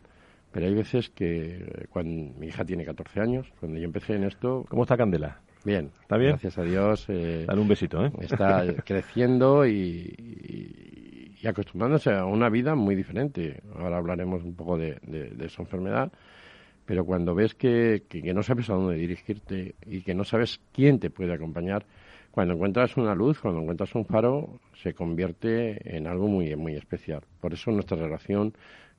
[0.52, 4.64] Pero hay veces que cuando mi hija tiene 14 años, cuando yo empecé en esto.
[4.70, 5.40] ¿Cómo está Candela?
[5.66, 5.90] Bien.
[6.02, 6.34] ¿Está bien?
[6.34, 7.06] Gracias a Dios.
[7.10, 8.12] Eh, Dale un besito, ¿eh?
[8.20, 13.62] Está creciendo y, y acostumbrándose a una vida muy diferente.
[13.76, 16.12] Ahora hablaremos un poco de, de, su enfermedad,
[16.86, 21.00] pero cuando ves que, que, no sabes a dónde dirigirte y que no sabes quién
[21.00, 21.86] te puede acompañar,
[22.32, 27.22] cuando encuentras una luz, cuando encuentras un faro, se convierte en algo muy, muy especial.
[27.40, 28.54] Por eso nuestra relación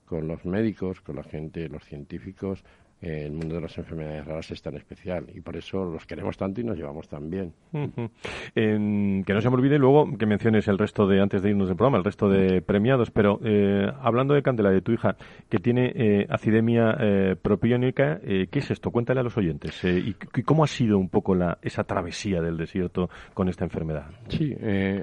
[0.05, 2.63] con los médicos, con la gente, los científicos,
[3.01, 6.61] el mundo de las enfermedades raras es tan especial y por eso los queremos tanto
[6.61, 7.53] y nos llevamos tan bien.
[7.73, 11.77] que no se me olvide luego que menciones el resto de, antes de irnos del
[11.77, 15.17] programa, el resto de premiados, pero eh, hablando de Candela, de tu hija,
[15.49, 18.91] que tiene eh, acidemia eh, propiónica, eh, ¿qué es esto?
[18.91, 19.83] Cuéntale a los oyentes.
[19.85, 24.07] Y, cómo ha sido un poco la, esa travesía del desierto con esta enfermedad?
[24.29, 24.55] Sí,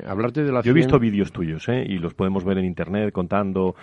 [0.06, 3.76] hablarte de la Yo he visto vídeos tuyos y los podemos ver en Internet contando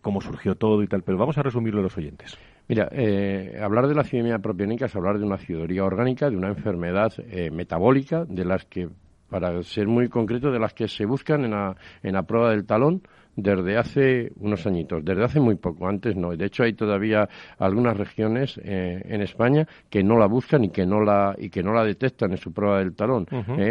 [0.00, 2.38] cómo surgió todo y tal, pero vamos a resumirlo a los oyentes.
[2.70, 6.50] Mira, eh, hablar de la acidemia propiónica es hablar de una acidoría orgánica, de una
[6.50, 8.88] enfermedad eh, metabólica, de las que,
[9.28, 12.64] para ser muy concreto, de las que se buscan en la, en la prueba del
[12.64, 13.02] talón
[13.34, 16.36] desde hace unos añitos, desde hace muy poco, antes no.
[16.36, 17.28] De hecho, hay todavía
[17.58, 21.64] algunas regiones eh, en España que no la buscan y que no la, y que
[21.64, 23.26] no la detectan en su prueba del talón.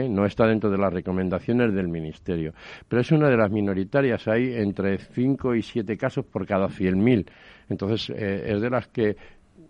[0.09, 2.53] no está dentro de las recomendaciones del Ministerio.
[2.89, 4.27] Pero es una de las minoritarias.
[4.27, 7.25] Hay entre 5 y 7 casos por cada 100.000
[7.69, 9.15] entonces, eh, es de las que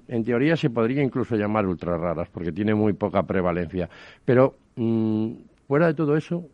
[0.08, 3.90] en teoría se podría incluso llamar ultra raras, porque tiene muy poca prevalencia.
[4.26, 5.32] Pero mm,
[5.68, 6.46] fuera de todo eso,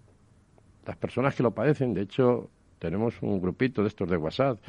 [0.86, 4.60] las personas que lo padecen, de hecho, tenemos un grupito de estos de WhatsApp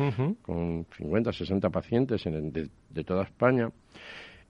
[0.42, 3.70] con 50, 60 pacientes de, toda España.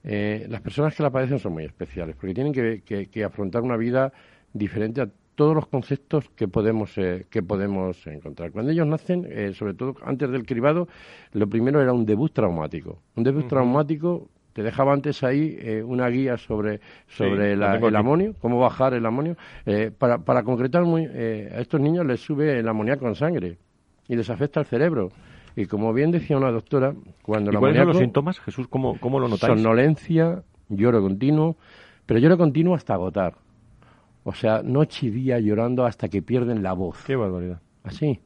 [0.03, 4.13] Eh, las personas que la padecen son muy especiales, porque tienen que afrontar una vida
[4.53, 8.51] diferente a todos los conceptos que podemos eh, que podemos encontrar.
[8.51, 10.87] Cuando ellos nacen, eh, sobre todo antes del cribado,
[11.31, 12.97] lo primero era un debut traumático.
[13.15, 18.59] Un debut traumático te dejaba antes ahí eh, una guía sobre sobre el amonio, cómo
[18.59, 19.37] bajar el amonio.
[19.99, 23.59] para, para concretar, muy, a estos niños les sube el amoníaco con sangre
[24.07, 25.11] y les afecta el cerebro.
[25.55, 28.67] Y como bien decía una doctora, cuando ¿Y cuáles son los síntomas, Jesús?
[28.67, 29.53] ¿Cómo, cómo lo notáis?
[29.53, 31.57] Somnolencia, lloro continuo,
[32.07, 33.35] pero lloro continuo hasta agotar.
[34.29, 37.01] O sea, noche y día llorando hasta que pierden la voz.
[37.05, 37.61] Qué barbaridad.
[37.83, 38.19] Así.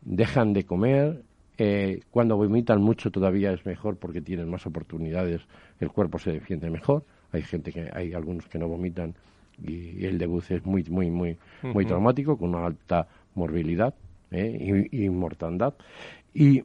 [0.00, 1.22] Dejan de comer.
[1.58, 5.42] Eh, cuando vomitan mucho todavía es mejor porque tienen más oportunidades.
[5.80, 7.04] El cuerpo se defiende mejor.
[7.30, 9.16] Hay gente que, hay algunos que no vomitan
[9.62, 13.92] y, el debut es muy, muy, muy, muy traumático con una alta morbilidad
[14.30, 15.74] eh, y, mortandad.
[16.32, 16.64] Y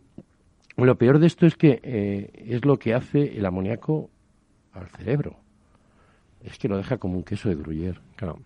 [0.78, 4.10] lo peor de esto es que eh, es lo que hace el amoníaco
[4.72, 5.36] al cerebro.
[6.46, 8.00] Es que lo deja como un queso de gruyere.
[8.16, 8.40] Claro.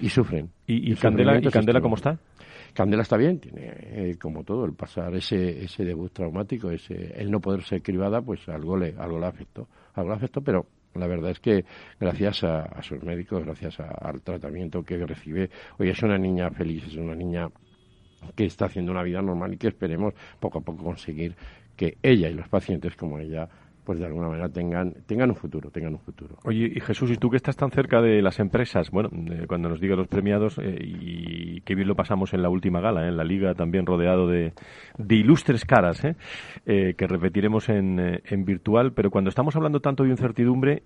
[0.00, 0.50] Y sufren.
[0.66, 2.18] ¿Y, Candela, Candela cómo está?
[2.72, 7.30] Candela está bien, tiene eh, como todo, el pasar ese, ese debut traumático, ese, el
[7.30, 11.06] no poder ser cribada, pues algo le, algo le afectó, algo le afectó, pero la
[11.06, 11.64] verdad es que
[11.98, 16.96] gracias a, sus médicos, gracias al tratamiento que recibe, hoy es una niña feliz, es
[16.96, 17.48] una niña
[18.34, 21.34] que está haciendo una vida normal y que esperemos poco a poco conseguir
[21.76, 23.48] que ella y los pacientes como ella
[23.90, 26.36] pues de alguna manera tengan, tengan un futuro, tengan un futuro.
[26.44, 28.92] Oye, y Jesús, ¿y tú que estás tan cerca de las empresas?
[28.92, 29.10] Bueno,
[29.48, 33.04] cuando nos diga los premiados, eh, y qué bien lo pasamos en la última gala,
[33.04, 33.08] ¿eh?
[33.08, 34.52] en la liga también rodeado de,
[34.96, 36.14] de ilustres caras, ¿eh?
[36.66, 40.84] eh que repetiremos en, en virtual, pero cuando estamos hablando tanto de incertidumbre,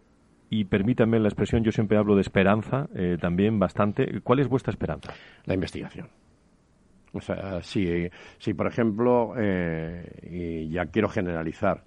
[0.49, 2.89] y permítanme la expresión, yo siempre hablo de esperanza,
[3.21, 5.13] también bastante, ¿cuál es vuestra esperanza?
[5.45, 6.09] La investigación.
[7.13, 9.35] O sea, si, si por ejemplo,
[10.23, 11.85] y ya quiero generalizar,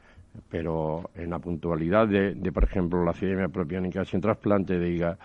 [0.50, 5.18] pero en la puntualidad de, por ejemplo, la ciudad propiónica sin trasplante de hígado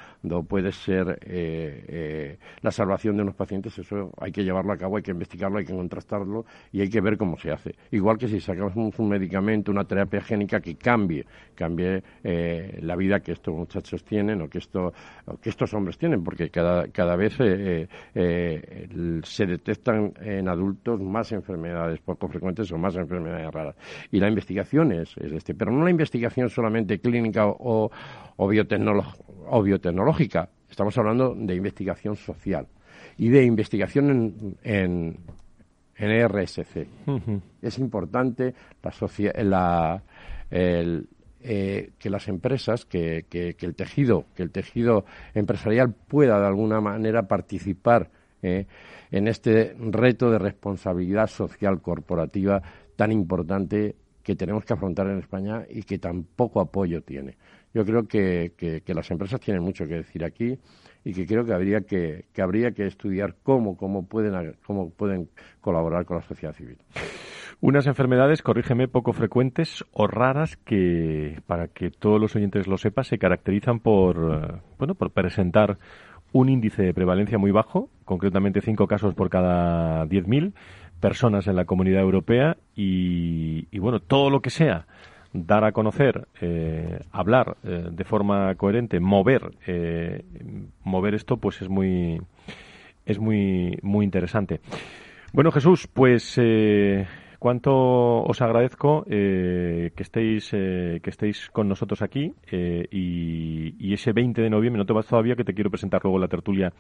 [0.49, 4.97] puede ser eh, eh, la salvación de unos pacientes, eso hay que llevarlo a cabo,
[4.97, 7.75] hay que investigarlo, hay que contrastarlo y hay que ver cómo se hace.
[7.91, 13.21] Igual que si sacamos un, medicamento, una terapia génica que cambie, cambie eh, la vida
[13.21, 14.93] que estos muchachos tienen o que, esto,
[15.41, 22.29] que estos hombres tienen, porque cada, cada vez se detectan en adultos más enfermedades poco
[22.29, 23.77] frecuentes o más enfermedades raras.
[24.11, 27.91] Y la investigación es, este, pero no la investigación solamente clínica o,
[28.37, 30.49] o, biotecnológica.
[30.71, 32.67] Estamos hablando de investigación social
[33.19, 35.19] y de investigación en, en,
[35.97, 36.87] en ERSC.
[37.61, 38.55] Es importante
[39.37, 40.03] la,
[41.45, 46.81] eh, que las empresas, que, que, el tejido, que el tejido empresarial pueda de alguna
[46.81, 48.11] manera participar
[48.43, 48.67] eh,
[49.11, 52.63] en este reto de responsabilidad social corporativa
[52.95, 57.37] tan importante que tenemos que afrontar en España y que tan poco apoyo tiene.
[57.75, 60.59] Yo creo que, las empresas tienen mucho que decir aquí
[61.05, 66.05] y que creo que habría que, habría que estudiar cómo, cómo, pueden, cómo pueden colaborar
[66.05, 66.79] con la sociedad civil.
[67.61, 73.05] Unas enfermedades, corrígeme, poco frecuentes o raras que, para que todos los oyentes lo sepan,
[73.05, 75.79] se caracterizan por, eh, bueno, por presentar
[76.33, 80.55] un índice de prevalencia muy bajo, concretamente cinco casos por cada 10.000
[81.03, 84.87] personas en la comunidad europea y, bueno, todo lo que sea
[85.35, 90.25] dar a conocer, eh, hablar eh, de forma coherente, mover, eh,
[90.85, 92.21] mover esto, pues es muy,
[93.05, 94.61] es muy, muy interesante.
[95.33, 96.41] Bueno, Jesús, pues
[97.39, 97.73] cuánto
[98.23, 104.79] os agradezco que estéis que estéis con nosotros aquí y, y, ese 20 de noviembre
[104.79, 106.73] no te vas todavía que te quiero presentar luego la tertulia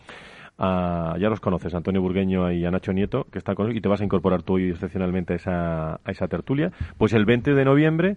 [0.58, 4.00] ya los conoces, Antonio Burgueño y a Nacho Nieto, que están con y te vas
[4.00, 6.72] a incorporar tú hoy excepcionalmente a esa, a esa tertulia.
[6.98, 8.16] Pues el 20 de noviembre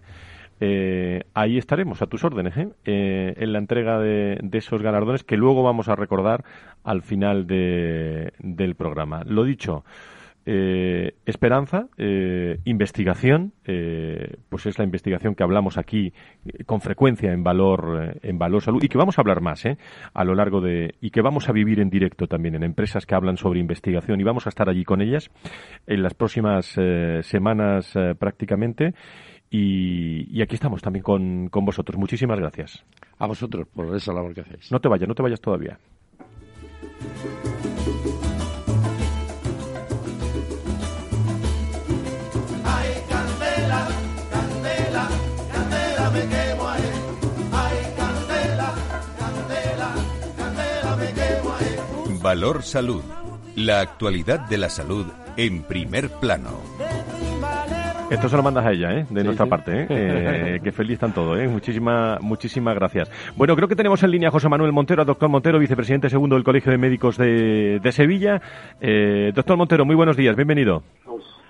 [0.61, 2.69] eh, ahí estaremos a tus órdenes ¿eh?
[2.85, 6.45] Eh, en la entrega de, de, esos galardones que luego vamos a recordar
[6.83, 9.23] al final de, del programa.
[9.25, 9.83] Lo dicho,
[10.47, 16.13] eh, esperanza, eh, investigación, eh, pues es la investigación que hablamos aquí
[16.67, 19.63] con frecuencia en valor, en valor salud y que vamos a hablar más
[20.13, 23.15] a lo largo de y que vamos a vivir en directo también en empresas que
[23.15, 25.31] hablan sobre investigación y vamos a estar allí con ellas
[25.87, 26.77] en las próximas
[27.21, 28.93] semanas prácticamente.
[29.49, 31.97] Y, y, aquí estamos también con, con vosotros.
[31.97, 32.83] Muchísimas gracias.
[33.19, 34.71] A vosotros por esa labor que hacéis.
[34.71, 35.79] No te vayas, no te vayas todavía.
[52.35, 53.01] Valor Salud.
[53.55, 55.05] La actualidad de la salud
[55.37, 56.59] en primer plano.
[58.11, 59.05] Esto se lo mandas a ella, ¿eh?
[59.09, 59.71] de nuestra parte.
[59.71, 59.87] ¿eh?
[59.89, 60.59] ¿eh?
[60.61, 61.39] que feliz están todos.
[61.39, 61.47] ¿eh?
[61.47, 63.09] Muchísimas, muchísimas gracias.
[63.37, 66.43] Bueno, creo que tenemos en línea a José Manuel Montero, doctor Montero, vicepresidente segundo del
[66.43, 68.41] Colegio de Médicos de, de Sevilla.
[68.81, 70.83] Eh, doctor Montero, muy buenos días, bienvenido.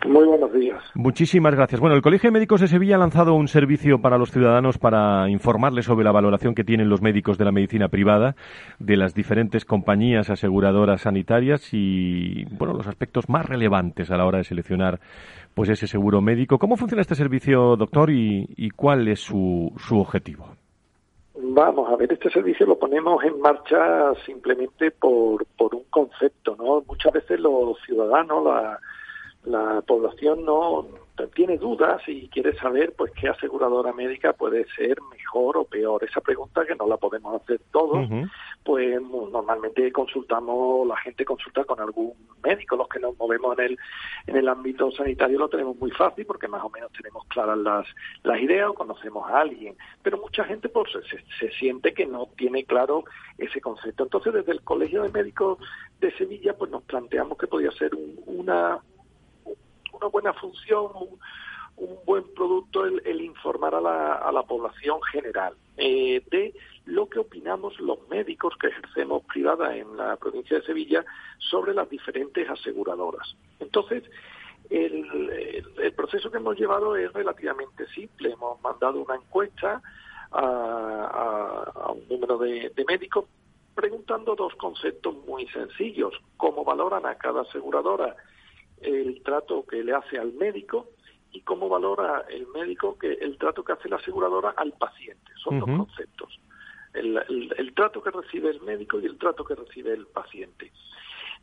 [0.07, 0.83] Muy buenos días.
[0.93, 1.81] Muchísimas gracias.
[1.81, 5.29] Bueno, el Colegio de Médicos de Sevilla ha lanzado un servicio para los ciudadanos para
[5.29, 8.35] informarles sobre la valoración que tienen los médicos de la medicina privada,
[8.79, 14.37] de las diferentes compañías aseguradoras sanitarias y, bueno, los aspectos más relevantes a la hora
[14.37, 14.99] de seleccionar
[15.53, 16.59] pues ese seguro médico.
[16.59, 20.47] ¿Cómo funciona este servicio, doctor, y, cuál es su, su objetivo?
[21.37, 26.83] Vamos a ver, este servicio lo ponemos en marcha simplemente por, por un concepto, ¿no?
[26.87, 28.79] Muchas veces los ciudadanos, la
[29.45, 30.87] la población no
[31.33, 36.03] tiene dudas y quiere saber pues qué aseguradora médica puede ser mejor o peor.
[36.03, 38.05] Esa pregunta que no la podemos hacer todos,
[38.63, 43.79] pues normalmente consultamos, la gente consulta con algún médico, los que nos movemos en el
[44.27, 47.85] en el ámbito sanitario lo tenemos muy fácil porque más o menos tenemos claras las
[48.23, 52.27] las ideas o conocemos a alguien, pero mucha gente pues se, se siente que no
[52.35, 53.05] tiene claro
[53.37, 54.03] ese concepto.
[54.03, 55.59] Entonces desde el Colegio de Médicos
[56.01, 57.91] de Sevilla pues nos planteamos que podía ser
[58.25, 58.81] una
[59.95, 60.91] una buena función,
[61.77, 66.53] un, buen producto el, informar a la, a la, población general eh, de
[66.85, 71.03] lo que opinamos los médicos que ejercemos privada en la provincia de Sevilla
[71.37, 73.35] sobre las diferentes aseguradoras.
[73.59, 74.03] Entonces,
[74.69, 78.31] el, el, proceso que hemos llevado es relativamente simple.
[78.31, 79.81] Hemos mandado una encuesta
[80.31, 83.25] a, a, un número de, de médicos
[83.73, 86.13] preguntando dos conceptos muy sencillos.
[86.37, 88.15] ¿Cómo valoran a cada aseguradora
[88.85, 90.89] el trato que le hace al médico
[91.31, 95.31] y cómo valora el médico que el trato que hace la aseguradora al paciente.
[95.43, 96.39] Son dos conceptos.
[96.93, 100.71] El, el, trato que recibe el médico y el trato que recibe el paciente.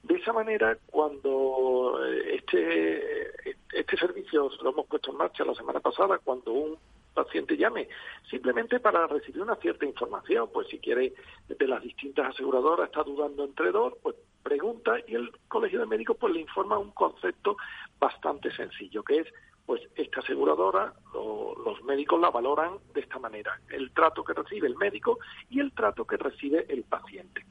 [0.03, 3.32] De esa manera, cuando eh, este,
[3.72, 6.78] este servicio lo hemos puesto en marcha la semana pasada, cuando un
[7.15, 7.89] paciente llame,
[8.31, 11.15] simplemente para recibir una cierta información, pues si quiere
[11.49, 16.17] de las distintas aseguradoras, está dudando entre dos, pues pregunta y el colegio de médicos
[16.19, 17.57] pues le informa un concepto
[17.99, 19.29] bastante sencillo, que es
[19.65, 24.77] pues esta aseguradora, los médicos la valoran de esta manera, el trato que recibe el
[24.77, 25.19] médico
[25.51, 27.47] y el trato que recibe el paciente.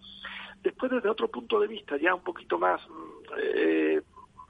[0.62, 2.82] Después, desde otro punto de vista ya un poquito más,
[3.38, 4.02] eh,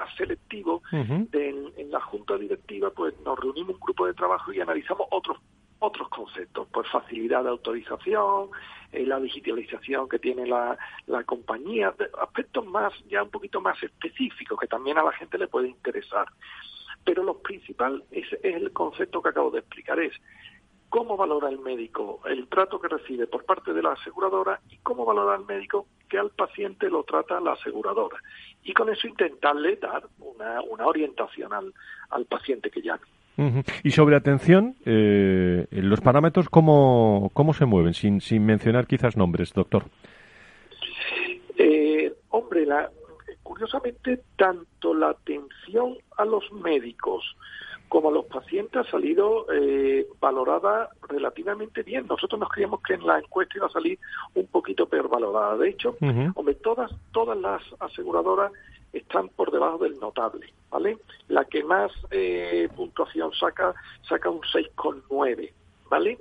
[0.01, 5.07] más selectivo, en, la junta directiva, pues nos reunimos un grupo de trabajo y analizamos
[5.11, 5.37] otros
[5.83, 8.49] otros conceptos, pues facilidad de autorización,
[8.91, 10.77] eh, la digitalización que tiene la,
[11.07, 11.91] la compañía,
[12.21, 16.27] aspectos más, ya un poquito más específicos que también a la gente le puede interesar.
[17.03, 20.13] Pero lo principal es, el concepto que acabo de explicar, es
[20.89, 25.03] cómo valora el médico el trato que recibe por parte de la aseguradora y cómo
[25.03, 28.17] valora el médico que al paciente lo trata la aseguradora.
[28.63, 31.73] Y con eso intentarle dar una, una orientación al,
[32.09, 33.05] al paciente que llame.
[33.81, 37.93] Y sobre atención, eh, los parámetros, ¿cómo, ¿cómo se mueven?
[37.93, 39.85] Sin, sin mencionar quizás nombres, doctor.
[41.57, 42.91] Eh, hombre, la,
[43.41, 47.23] curiosamente, tanto la atención a los médicos
[47.91, 52.07] como a los pacientes ha salido eh, valorada relativamente bien.
[52.07, 53.99] Nosotros nos creíamos que en la encuesta iba a salir
[54.33, 55.57] un poquito peor valorada.
[55.57, 55.97] De hecho,
[56.35, 58.53] hombre, todas, todas las aseguradoras
[58.93, 60.99] están por debajo del notable, ¿vale?
[61.27, 63.75] La que más eh, puntuación saca,
[64.07, 65.51] saca un 6,9,
[65.89, 66.17] ¿vale?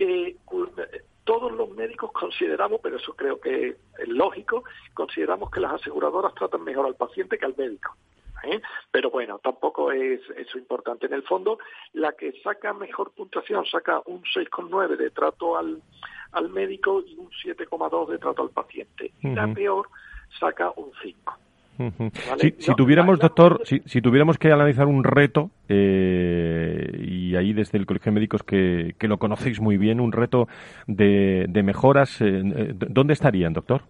[0.00, 0.34] Eh,
[1.22, 6.64] todos los médicos consideramos, pero eso creo que es lógico, consideramos que las aseguradoras tratan
[6.64, 7.94] mejor al paciente que al médico.
[8.44, 8.60] ¿Eh?
[8.90, 11.06] Pero bueno, tampoco es eso importante.
[11.06, 11.58] En el fondo,
[11.92, 15.82] la que saca mejor puntuación saca un 6,9 de trato al,
[16.32, 19.12] al médico y un 7,2 de trato al paciente.
[19.20, 19.88] Y la peor
[20.38, 21.38] saca un 5
[22.38, 28.12] si, tuviéramos, doctor, si, tuviéramos que analizar un reto, eh, y ahí desde el Colegio
[28.12, 30.48] de Médicos que, lo conocéis muy bien, un reto
[30.86, 33.82] de, mejoras, eh, eh, ¿dónde estarían, doctor?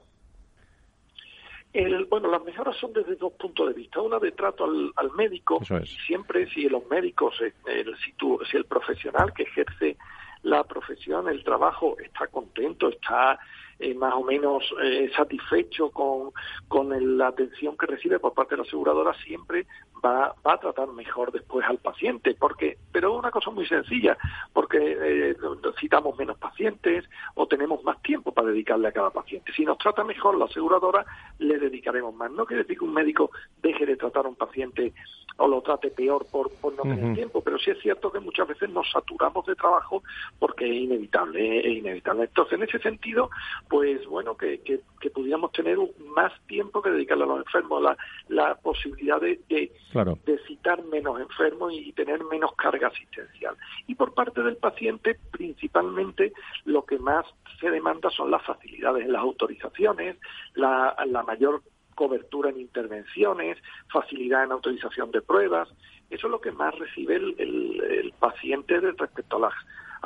[2.09, 4.01] Bueno, las mejoras son desde dos puntos de vista.
[4.01, 5.61] Una de trato al, médico,
[6.07, 8.15] siempre si los médicos, el, si,
[8.51, 9.97] si el profesional que ejerce
[10.43, 13.39] la profesión, el trabajo, está contento, está
[13.79, 16.33] eh, más o menos eh, satisfecho con,
[16.69, 19.67] con la atención que recibe por parte de la aseguradora, siempre
[20.05, 22.35] va, va a tratar mejor después al paciente.
[22.39, 24.17] porque Pero es una cosa muy sencilla,
[24.53, 25.37] porque eh,
[25.79, 27.05] citamos menos pacientes
[27.35, 29.53] o tenemos más tiempo para dedicarle a cada paciente.
[29.53, 31.05] Si nos trata mejor la aseguradora,
[31.39, 32.31] le dedicaremos más.
[32.31, 33.31] No quiere decir que un médico
[33.63, 34.93] deje de tratar a un paciente
[35.39, 38.49] o lo trate peor por, por no tener tiempo, pero sí es cierto que muchas
[38.49, 40.03] veces nos saturamos de trabajo
[40.39, 42.25] porque es inevitable, es inevitable.
[42.25, 43.31] Entonces, en ese sentido,
[43.69, 45.79] pues bueno, que, que, pudiéramos tener
[46.15, 47.97] más tiempo que dedicarle a los enfermos, la,
[48.29, 53.57] la posibilidad de, de, citar menos enfermos y tener menos carga asistencial.
[53.87, 56.33] Y por parte del paciente, principalmente,
[56.65, 57.25] lo que más
[57.61, 60.17] se demanda son las facilidades en las autorizaciones,
[60.55, 61.63] la, la mayor
[61.95, 63.59] cobertura en intervenciones,
[63.89, 65.69] facilidad en autorización de pruebas.
[66.11, 69.55] Eso es lo que más recibe el, el paciente respecto a las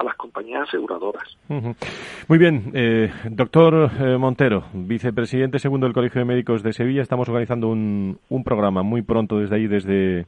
[0.01, 1.37] a las compañías aseguradoras.
[2.29, 7.29] Muy bien, eh, doctor eh, Montero, vicepresidente segundo del Colegio de Médicos de Sevilla, estamos
[7.29, 10.27] organizando un, un programa muy pronto desde ahí, desde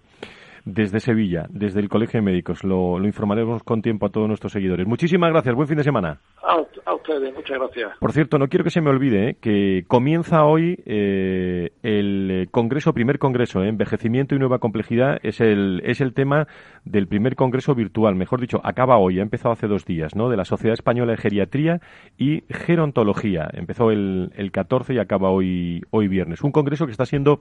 [0.64, 2.62] desde Sevilla, desde el Colegio de Médicos.
[2.64, 4.86] Lo, informaremos con tiempo a todos nuestros seguidores.
[4.86, 5.54] Muchísimas gracias.
[5.54, 6.20] Buen fin de semana.
[6.42, 7.98] A, ustedes, muchas gracias.
[7.98, 12.92] Por cierto, no quiero que se me olvide eh, que comienza hoy eh, el Congreso,
[12.92, 15.18] primer Congreso, eh, Envejecimiento y Nueva Complejidad.
[15.22, 16.46] Es el, es el tema
[16.84, 18.14] del primer Congreso virtual.
[18.14, 20.28] Mejor dicho, acaba hoy, ha empezado hace dos días, ¿no?
[20.28, 21.80] De la Sociedad Española de Geriatría
[22.16, 23.48] y Gerontología.
[23.52, 26.42] Empezó el, el 14 y acaba hoy, hoy viernes.
[26.42, 27.40] Un congreso que está siendo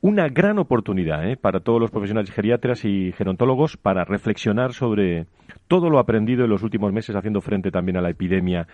[0.00, 1.36] una gran oportunidad ¿eh?
[1.36, 5.26] para todos los profesionales geriatras y gerontólogos para reflexionar sobre
[5.68, 8.66] todo lo aprendido en los últimos meses haciendo frente también a la epidemia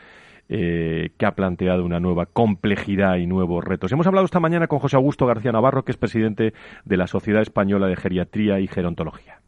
[0.48, 3.90] eh, que ha planteado una nueva complejidad y nuevos retos.
[3.90, 6.54] Hemos hablado esta mañana con José Augusto García Navarro, que es presidente
[6.84, 9.40] de la Sociedad Española de Geriatría y Gerontología.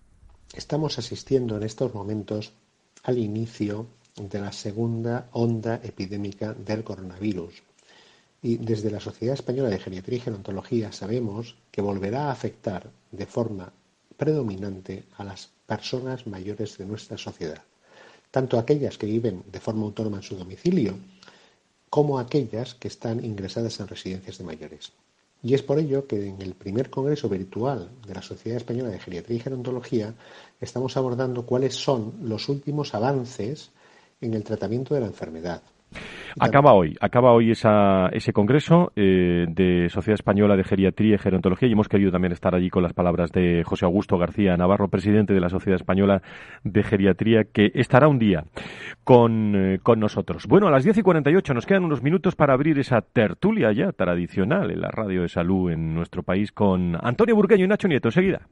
[0.57, 2.53] Estamos asistiendo en estos momentos
[3.05, 3.87] al inicio
[4.21, 7.63] de la segunda onda epidémica del coronavirus
[8.43, 13.27] y desde la Sociedad Española de Geriatría y Gerontología sabemos que volverá a afectar de
[13.27, 13.73] forma
[14.17, 17.63] predominante a las personas mayores de nuestra sociedad,
[18.31, 20.99] tanto aquellas que viven de forma autónoma en su domicilio
[21.91, 24.93] como aquellas que están ingresadas en residencias de mayores.
[25.43, 28.99] Y es por ello que en el primer Congreso Virtual de la Sociedad Española de
[28.99, 30.15] Geriatría y Gerontología
[30.61, 33.71] estamos abordando cuáles son los últimos avances
[34.21, 35.63] en el tratamiento de la enfermedad,
[36.41, 41.69] Acaba hoy, acaba hoy esa, ese congreso eh, de Sociedad Española de Geriatría y Gerontología
[41.69, 45.33] y hemos querido también estar allí con las palabras de José Augusto García Navarro, presidente
[45.35, 46.23] de la Sociedad Española
[46.65, 48.45] de Geriatría, que estará un día
[49.05, 50.47] con, eh, con nosotros.
[50.47, 53.93] Bueno, a las 10 y 48 nos quedan unos minutos para abrir esa tertulia ya
[53.93, 58.09] tradicional en la radio de salud en nuestro país con Antonio Burgueño y Nacho Nieto.
[58.09, 58.43] Enseguida.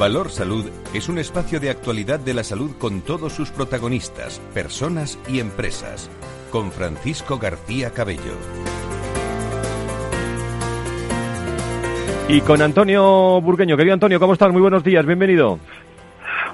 [0.00, 5.18] Valor Salud es un espacio de actualidad de la salud con todos sus protagonistas, personas
[5.28, 6.10] y empresas.
[6.50, 8.32] Con Francisco García Cabello.
[12.30, 13.76] Y con Antonio Burgueño.
[13.76, 14.50] Querido Antonio, ¿cómo estás?
[14.50, 15.58] Muy buenos días, bienvenido.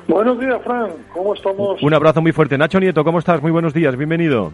[0.09, 0.91] Buenos días, Fran.
[1.15, 1.81] ¿Cómo estamos?
[1.81, 2.59] Un abrazo muy fuerte.
[2.59, 3.41] Nacho Nieto, ¿cómo estás?
[3.41, 4.53] Muy buenos días, bienvenido.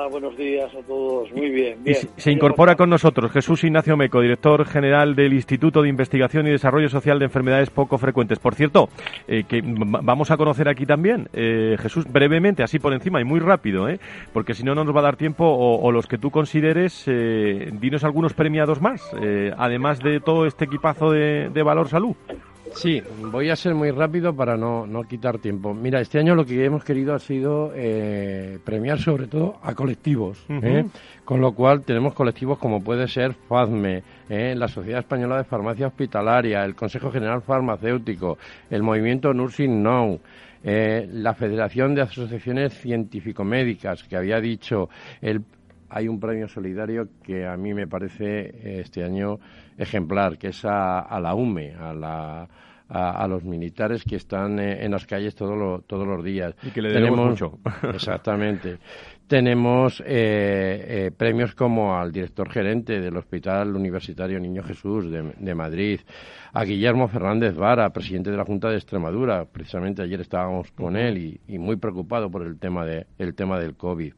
[0.00, 1.30] Hola, buenos días a todos.
[1.32, 1.98] Muy bien, bien.
[2.16, 6.88] se incorpora con nosotros Jesús Ignacio Meco, director general del Instituto de Investigación y Desarrollo
[6.88, 8.38] Social de Enfermedades Poco Frecuentes.
[8.38, 8.88] Por cierto,
[9.28, 13.40] eh, que vamos a conocer aquí también, eh, Jesús, brevemente, así por encima y muy
[13.40, 14.00] rápido, eh,
[14.32, 18.02] porque si no, no nos va a dar tiempo, o, los que tú consideres, dinos
[18.02, 19.02] algunos premiados más,
[19.58, 22.16] además de todo este equipazo de, de Valor Salud.
[22.74, 25.74] Sí, voy a ser muy rápido para no, no quitar tiempo.
[25.74, 30.44] Mira, este año lo que hemos querido ha sido eh, premiar sobre todo a colectivos,
[30.48, 30.84] ¿eh?
[31.24, 34.54] con lo cual tenemos colectivos como puede ser FADME, ¿eh?
[34.56, 38.38] la Sociedad Española de Farmacia Hospitalaria, el Consejo General Farmacéutico,
[38.70, 40.20] el Movimiento Nursing Now,
[40.62, 44.90] la Federación de Asociaciones Científico-Médicas, que había dicho
[45.22, 45.42] el
[45.90, 49.38] hay un premio solidario que a mí me parece este año
[49.76, 52.48] ejemplar, que es a, la UME, a la
[52.90, 55.56] a, los militares que están eh, en las calles todos
[55.88, 56.54] los días.
[56.62, 57.58] Y que le tenemos mucho.
[57.94, 58.78] Exactamente.
[59.28, 66.00] tenemos eh, eh, premios como al director gerente del Hospital Universitario Niño Jesús de, Madrid,
[66.52, 69.44] a Guillermo Fernández Vara, presidente de la Junta de Extremadura.
[69.44, 73.76] Precisamente ayer estábamos con él y, muy preocupado por el tema, de, el tema del
[73.76, 74.14] COVID.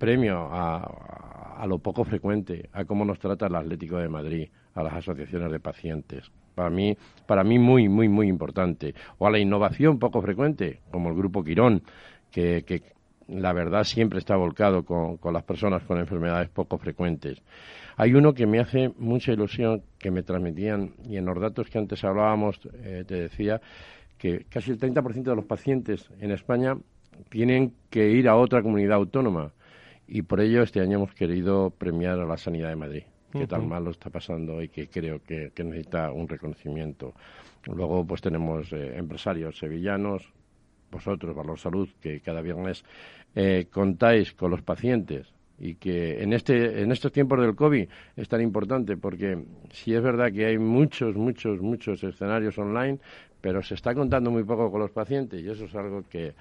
[0.00, 4.82] Premio a, a lo poco frecuente, a cómo nos trata el Atlético de Madrid, a
[4.82, 6.30] las asociaciones de pacientes.
[6.54, 6.96] Para mí,
[7.26, 8.94] para mí muy, muy, muy importante.
[9.18, 11.82] O a la innovación poco frecuente, como el Grupo Quirón,
[12.30, 12.82] que, que
[13.28, 17.42] la verdad siempre está volcado con, con, las personas con enfermedades poco frecuentes.
[17.98, 21.76] Hay uno que me hace mucha ilusión, que me transmitían, y en los datos que
[21.76, 23.60] antes hablábamos, eh, te decía,
[24.16, 26.74] que casi el 30% de los pacientes en España
[27.28, 29.52] tienen que ir a otra comunidad autónoma
[30.10, 33.68] y por ello este año hemos querido premiar a la Sanidad de Madrid, que tan
[33.68, 37.14] mal lo está pasando y que creo que, necesita un reconocimiento.
[37.66, 40.32] Luego pues tenemos eh, empresarios sevillanos,
[40.90, 42.84] vosotros, Valor Salud, que cada viernes
[43.36, 47.86] eh, contáis con los pacientes y que en este en estos tiempos del COVID
[48.16, 52.98] es tan importante porque si es verdad que hay muchos muchos muchos escenarios online
[53.42, 56.32] pero se está contando muy poco con los pacientes y eso es algo que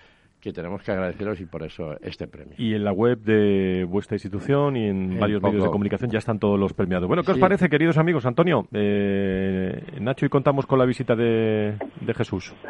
[0.41, 2.55] que tenemos que agradeceros y por eso este premio.
[2.57, 6.39] Y en la web de vuestra institución y en, varios medios de comunicación ya están
[6.39, 7.07] todos los premiados.
[7.07, 8.25] Bueno, ¿qué os parece, queridos amigos?
[8.25, 11.75] Antonio, eh, Nacho, y contamos con la visita de,
[12.15, 12.53] Jesús.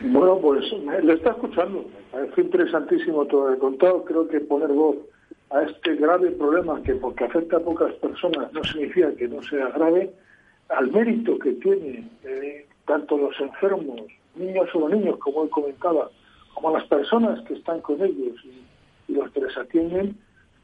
[0.00, 0.64] Bueno, pues
[1.02, 1.84] le está escuchando.
[2.14, 4.04] Me parece interesantísimo todo lo que he contado.
[4.04, 4.96] Creo que poner voz
[5.50, 9.68] a este grave problema que porque afecta a pocas personas no significa que no sea
[9.70, 10.10] grave,
[10.68, 14.02] al mérito que tiene eh, tanto los enfermos,
[14.36, 16.10] niños o niños, como él comentaba,
[16.60, 20.16] como las personas que están con ellos y, los que les atienden.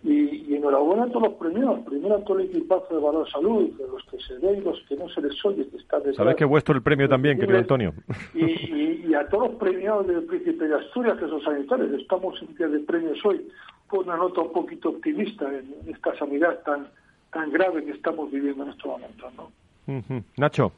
[0.02, 3.86] Y, enhorabuena a todos los premios, primero a todo el equipazo de Valor Salud, de
[3.88, 6.16] los que se ve y los que no se les oye, que están detrás.
[6.16, 7.94] Sabes que vuestro el premio también, querido Antonio.
[8.34, 12.66] Y, a todos los premiados del Príncipe de Asturias, que son sanitarios, estamos en día
[12.66, 13.46] de premios hoy,
[13.86, 16.88] con una nota un poquito optimista en, esta sanidad tan,
[17.32, 19.32] tan grave que estamos viviendo en estos momentos.
[19.36, 20.24] ¿no?
[20.36, 20.72] Nacho.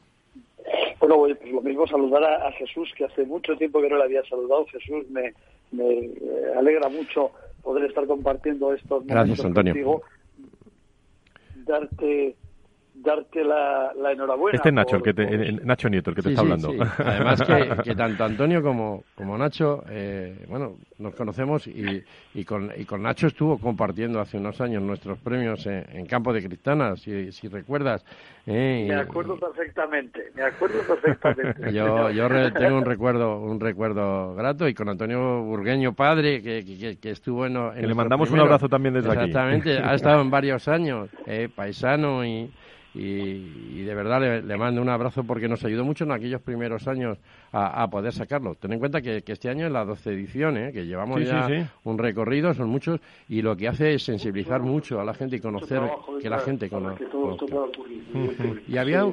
[0.99, 4.25] Bueno, pues lo mismo saludar a, Jesús, que hace mucho tiempo que no le había
[4.25, 4.67] saludado.
[4.67, 5.35] Jesús, me,
[5.73, 7.31] me eh, alegra mucho
[7.63, 9.73] poder estar compartiendo estos momentos Gracias, Antonio.
[9.73, 10.03] contigo.
[11.67, 12.37] Darte
[13.03, 14.57] darte la, enhorabuena.
[14.57, 16.71] Este es Nacho, el que te, Nacho Nieto, el que te está hablando.
[16.99, 17.43] Además
[17.85, 22.03] que, tanto Antonio como, como Nacho, eh, bueno, nos conocemos y,
[22.35, 26.43] y, con, y con Nacho estuvo compartiendo hace unos años nuestros premios en, Campo de
[26.43, 28.05] Cristana, si, si recuerdas.
[28.47, 31.73] Eh, me acuerdo perfectamente, me acuerdo perfectamente.
[31.73, 37.11] yo yo tengo un recuerdo un recuerdo grato y con Antonio Burgueño, padre, que, que,
[37.11, 37.57] estuvo en...
[37.57, 39.27] en le mandamos un abrazo también desde aquí.
[39.27, 42.49] Exactamente, ha estado en varios años, eh, paisano y
[42.97, 47.19] y, de verdad le, mando un abrazo porque nos ayudó mucho en aquellos primeros años
[47.53, 48.55] a, poder sacarlo.
[48.55, 50.73] Ten en cuenta que, este año es la 12 edición, ¿eh?
[50.73, 55.05] que llevamos ya un recorrido, son muchos, y lo que hace es sensibilizar mucho a
[55.05, 55.83] la gente y conocer
[56.21, 57.05] que la gente conoce.
[58.69, 59.05] Y había...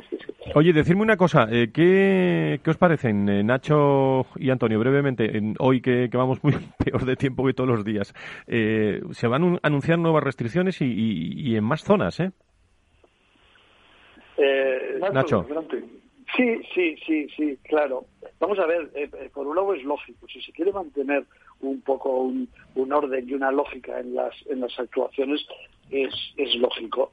[0.55, 5.55] Oye, decirme una cosa, eh, ¿qué, ¿qué, os parecen, eh, Nacho y Antonio, brevemente, en,
[5.59, 6.53] hoy que, vamos muy
[6.83, 8.13] peor de tiempo que todos los días?
[8.47, 12.31] Eh, se van a anunciar nuevas restricciones y, y en más zonas, ¿eh?
[14.37, 15.45] Eh, Nacho.
[16.35, 18.05] Sí, sí, sí, sí, claro.
[18.39, 21.25] Vamos a ver, eh, eh, por un lado es lógico, si se quiere mantener
[21.61, 25.45] un poco un, orden y una lógica en las, en las actuaciones,
[25.91, 27.11] es, es lógico.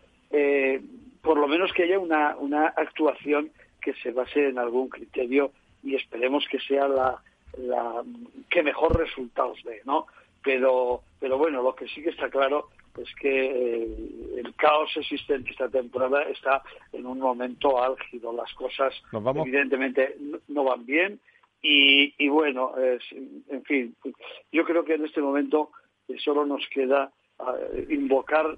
[1.22, 3.50] por lo menos que haya una, una actuación
[3.82, 5.52] que se base en algún criterio
[5.82, 7.22] y esperemos que sea la,
[7.58, 8.02] la
[8.48, 10.06] que mejor resultados dé, ¿no?
[10.42, 12.68] Pero, pero bueno, lo que sí que está claro
[12.98, 16.62] es que eh, el caos existente esta temporada está
[16.92, 18.32] en un momento álgido.
[18.32, 20.16] Las cosas evidentemente
[20.48, 21.20] no van bien
[21.62, 23.94] y, bueno, en fin,
[24.50, 25.70] yo creo que en este momento
[26.08, 27.12] eh, solo nos queda
[27.72, 28.56] eh, invocar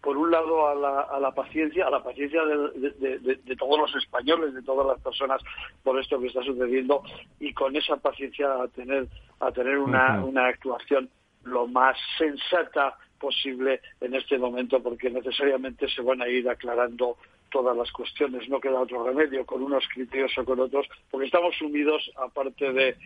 [0.00, 4.54] por un lado a la, a la paciencia, a la paciencia de, todos los españoles,
[4.54, 5.42] de todas las personas
[5.82, 7.02] por esto que está sucediendo
[7.38, 9.06] y con esa paciencia a tener
[9.40, 11.10] a tener una, una actuación
[11.44, 17.16] lo más sensata posible en este momento porque necesariamente se van a ir aclarando
[17.54, 21.54] todas las cuestiones, no queda otro remedio con unos criterios o con otros, porque estamos
[21.56, 22.96] sumidos, aparte de,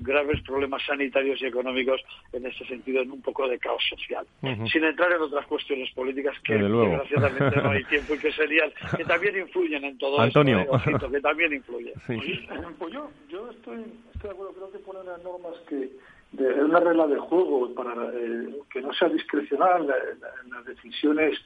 [0.00, 2.00] graves problemas sanitarios y económicos,
[2.32, 4.26] en este sentido, en un poco de caos social.
[4.72, 9.04] Sin entrar en otras cuestiones políticas que desgraciadamente no hay tiempo y que serían, que
[9.04, 10.60] también influyen en todo Antonio.
[10.86, 11.92] esto, que también influyen.
[12.78, 15.90] Pues yo, yo estoy, estoy de acuerdo, creo que ponen las normas que
[16.32, 21.38] de una regla de juego para eh, que no sea discrecional en las decisiones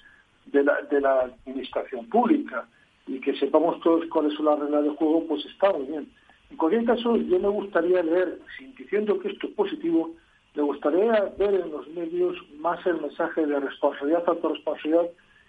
[0.47, 2.67] de la, de la administración pública
[3.07, 6.09] y que sepamos todos cuáles son las reglas de juego, pues está muy bien.
[6.51, 8.39] En cualquier caso, yo me gustaría leer,
[8.77, 10.11] diciendo que esto es positivo,
[10.55, 15.07] me gustaría ver en los medios más el mensaje de responsabilidad, autorresponsabilidad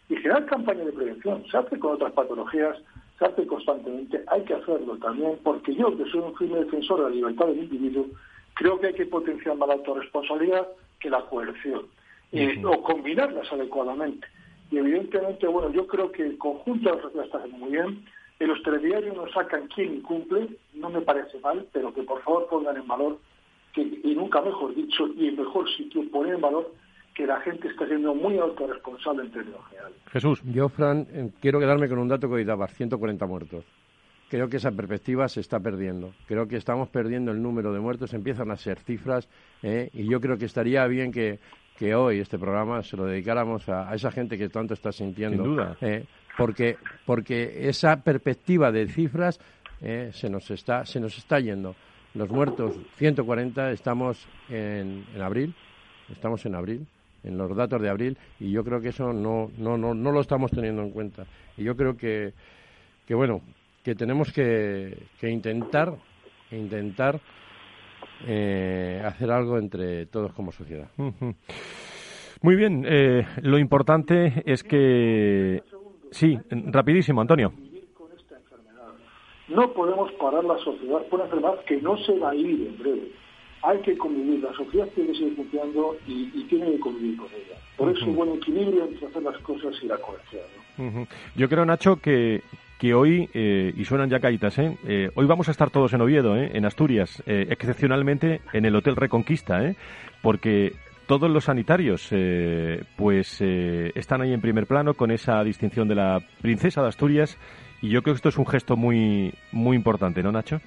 [0.10, 1.44] y generar campaña de prevención.
[1.52, 2.78] Se hace con otras patologías,
[3.20, 7.10] se hace constantemente, hay que hacerlo también, porque yo, que soy un firme defensor de
[7.10, 8.08] la libertad del individuo,
[8.54, 10.68] Creo que hay que potenciar más la autorresponsabilidad
[11.00, 11.88] que la coerción,
[12.66, 14.28] o combinarlas adecuadamente.
[14.74, 18.04] Y evidentemente, bueno, yo creo que el conjunto de las reglas está muy bien.
[18.40, 22.48] En los telediarios nos sacan quién incumple, no me parece mal, pero que por favor
[22.50, 23.20] pongan en valor,
[23.72, 26.74] que, y nunca mejor dicho, y en mejor sitio poner en valor
[27.14, 29.98] que la gente está siendo muy autorresponsable en términos generales.
[30.12, 30.42] Jesús.
[30.52, 33.64] Yo, Fran, eh, quiero quedarme con un dato que hoy daba, 140 muertos
[34.30, 36.12] creo que esa perspectiva se está perdiendo.
[36.26, 39.30] Creo que estamos perdiendo el número de muertos, empiezan a ser cifras
[39.62, 39.92] ¿eh?
[39.94, 41.38] y yo creo que estaría bien que,
[41.94, 45.44] hoy este programa se lo dedicáramos a, esa gente que tanto está sintiendo.
[45.44, 45.78] Sin duda.
[45.82, 46.06] ¿eh?
[46.38, 49.40] porque, porque esa perspectiva de cifras
[49.82, 50.10] ¿eh?
[50.14, 51.76] se, nos está, se nos está yendo.
[52.14, 55.54] Los muertos, 140, estamos en, en abril,
[56.10, 56.88] estamos en abril
[57.24, 60.20] en los datos de abril y yo creo que eso no no no no lo
[60.20, 62.34] estamos teniendo en cuenta y yo creo que
[63.08, 63.42] que bueno
[63.84, 65.94] que tenemos que, intentar
[66.52, 67.20] intentar
[68.26, 70.88] eh, hacer algo entre todos como sociedad.
[72.42, 75.64] Muy bien, eh, lo importante es que
[76.12, 77.54] sí, rapidísimo, Antonio.
[79.48, 82.78] No podemos parar la sociedad por una enfermedad que no se va a ir en
[82.78, 83.12] breve.
[83.62, 87.58] Hay que convivir, la sociedad tiene que seguir funcionando y, tiene que convivir con ella.
[87.78, 91.08] Por eso un buen equilibrio entre hacer las cosas y la cohesión.
[91.36, 92.42] Yo creo, Nacho, que,
[92.84, 94.78] que hoy, eh, y suenan ya caitas, ¿eh?
[94.86, 95.10] ¿eh?
[95.16, 96.52] hoy vamos a estar todos en Oviedo, ¿eh?
[96.54, 99.78] en Asturias, eh, excepcionalmente en el Hotel Reconquista, ¿eh?
[100.22, 100.74] porque
[101.08, 102.10] todos los sanitarios
[102.98, 107.38] pues están ahí en primer plano con esa distinción de la princesa de Asturias
[107.82, 110.60] y yo creo que esto es un gesto muy muy importante, ¿no, Nacho?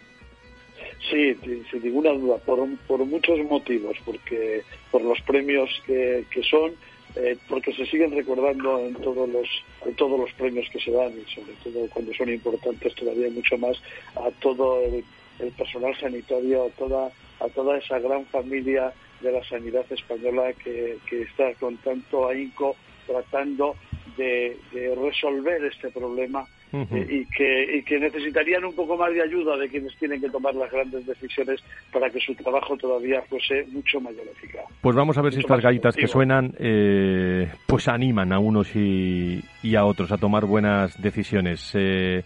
[1.10, 1.34] Sí,
[1.70, 6.72] sin ninguna duda, por, por muchos motivos, porque por los premios que, que son,
[7.16, 9.48] eh, porque se siguen recordando en todos los
[9.86, 13.56] en todos los premios que se dan y sobre todo cuando son importantes todavía mucho
[13.56, 13.80] más
[14.16, 15.02] a todo el,
[15.56, 17.10] personal sanitario a toda
[17.40, 22.76] a toda esa gran familia de la sanidad española que, que está con tanto ahínco
[23.07, 23.76] tratando
[24.16, 29.57] de resolver este problema eh, y, que, y que necesitarían un poco más de ayuda
[29.57, 34.00] de quienes tienen que tomar las grandes decisiones para que su trabajo todavía fuese mucho
[34.00, 34.64] mayor eficaz.
[34.80, 39.40] Pues vamos a ver si estas gaitas que suenan eh, pues animan a unos y,
[39.62, 41.70] y, a otros a tomar buenas decisiones.
[41.74, 42.24] Eh,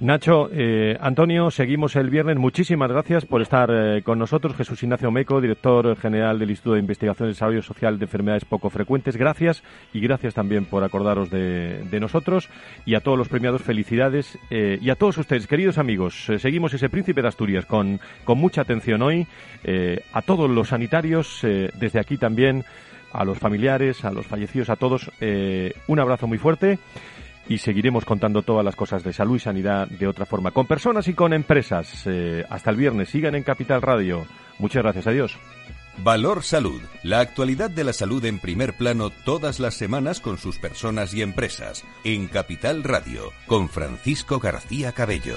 [0.00, 2.38] Nacho, eh, Antonio, seguimos el viernes.
[2.38, 4.56] Muchísimas gracias por estar eh, con nosotros.
[4.56, 8.70] Jesús Ignacio Meco, director general del Instituto de Investigación y Desarrollo Social de Enfermedades Poco
[8.70, 9.18] Frecuentes.
[9.18, 12.48] Gracias y gracias también por acordaros de, nosotros.
[12.86, 14.38] Y a todos los premiados, felicidades.
[14.48, 18.62] Eh, y a todos ustedes, queridos amigos, seguimos ese príncipe de Asturias con, con mucha
[18.62, 19.26] atención hoy.
[20.14, 22.64] a todos los sanitarios, desde aquí también,
[23.12, 25.10] a los familiares, a los fallecidos, a todos,
[25.88, 26.78] un abrazo muy fuerte
[27.50, 31.08] y seguiremos contando todas las cosas de salud y sanidad de otra forma, con personas
[31.08, 32.04] y con empresas.
[32.06, 34.24] Eh, hasta el viernes, sigan en Capital Radio.
[34.60, 35.36] Muchas gracias, adiós.
[35.98, 40.58] Valor Salud, la actualidad de la salud en primer plano todas las semanas con sus
[40.58, 45.36] personas y empresas, en Capital Radio, con Francisco García Cabello.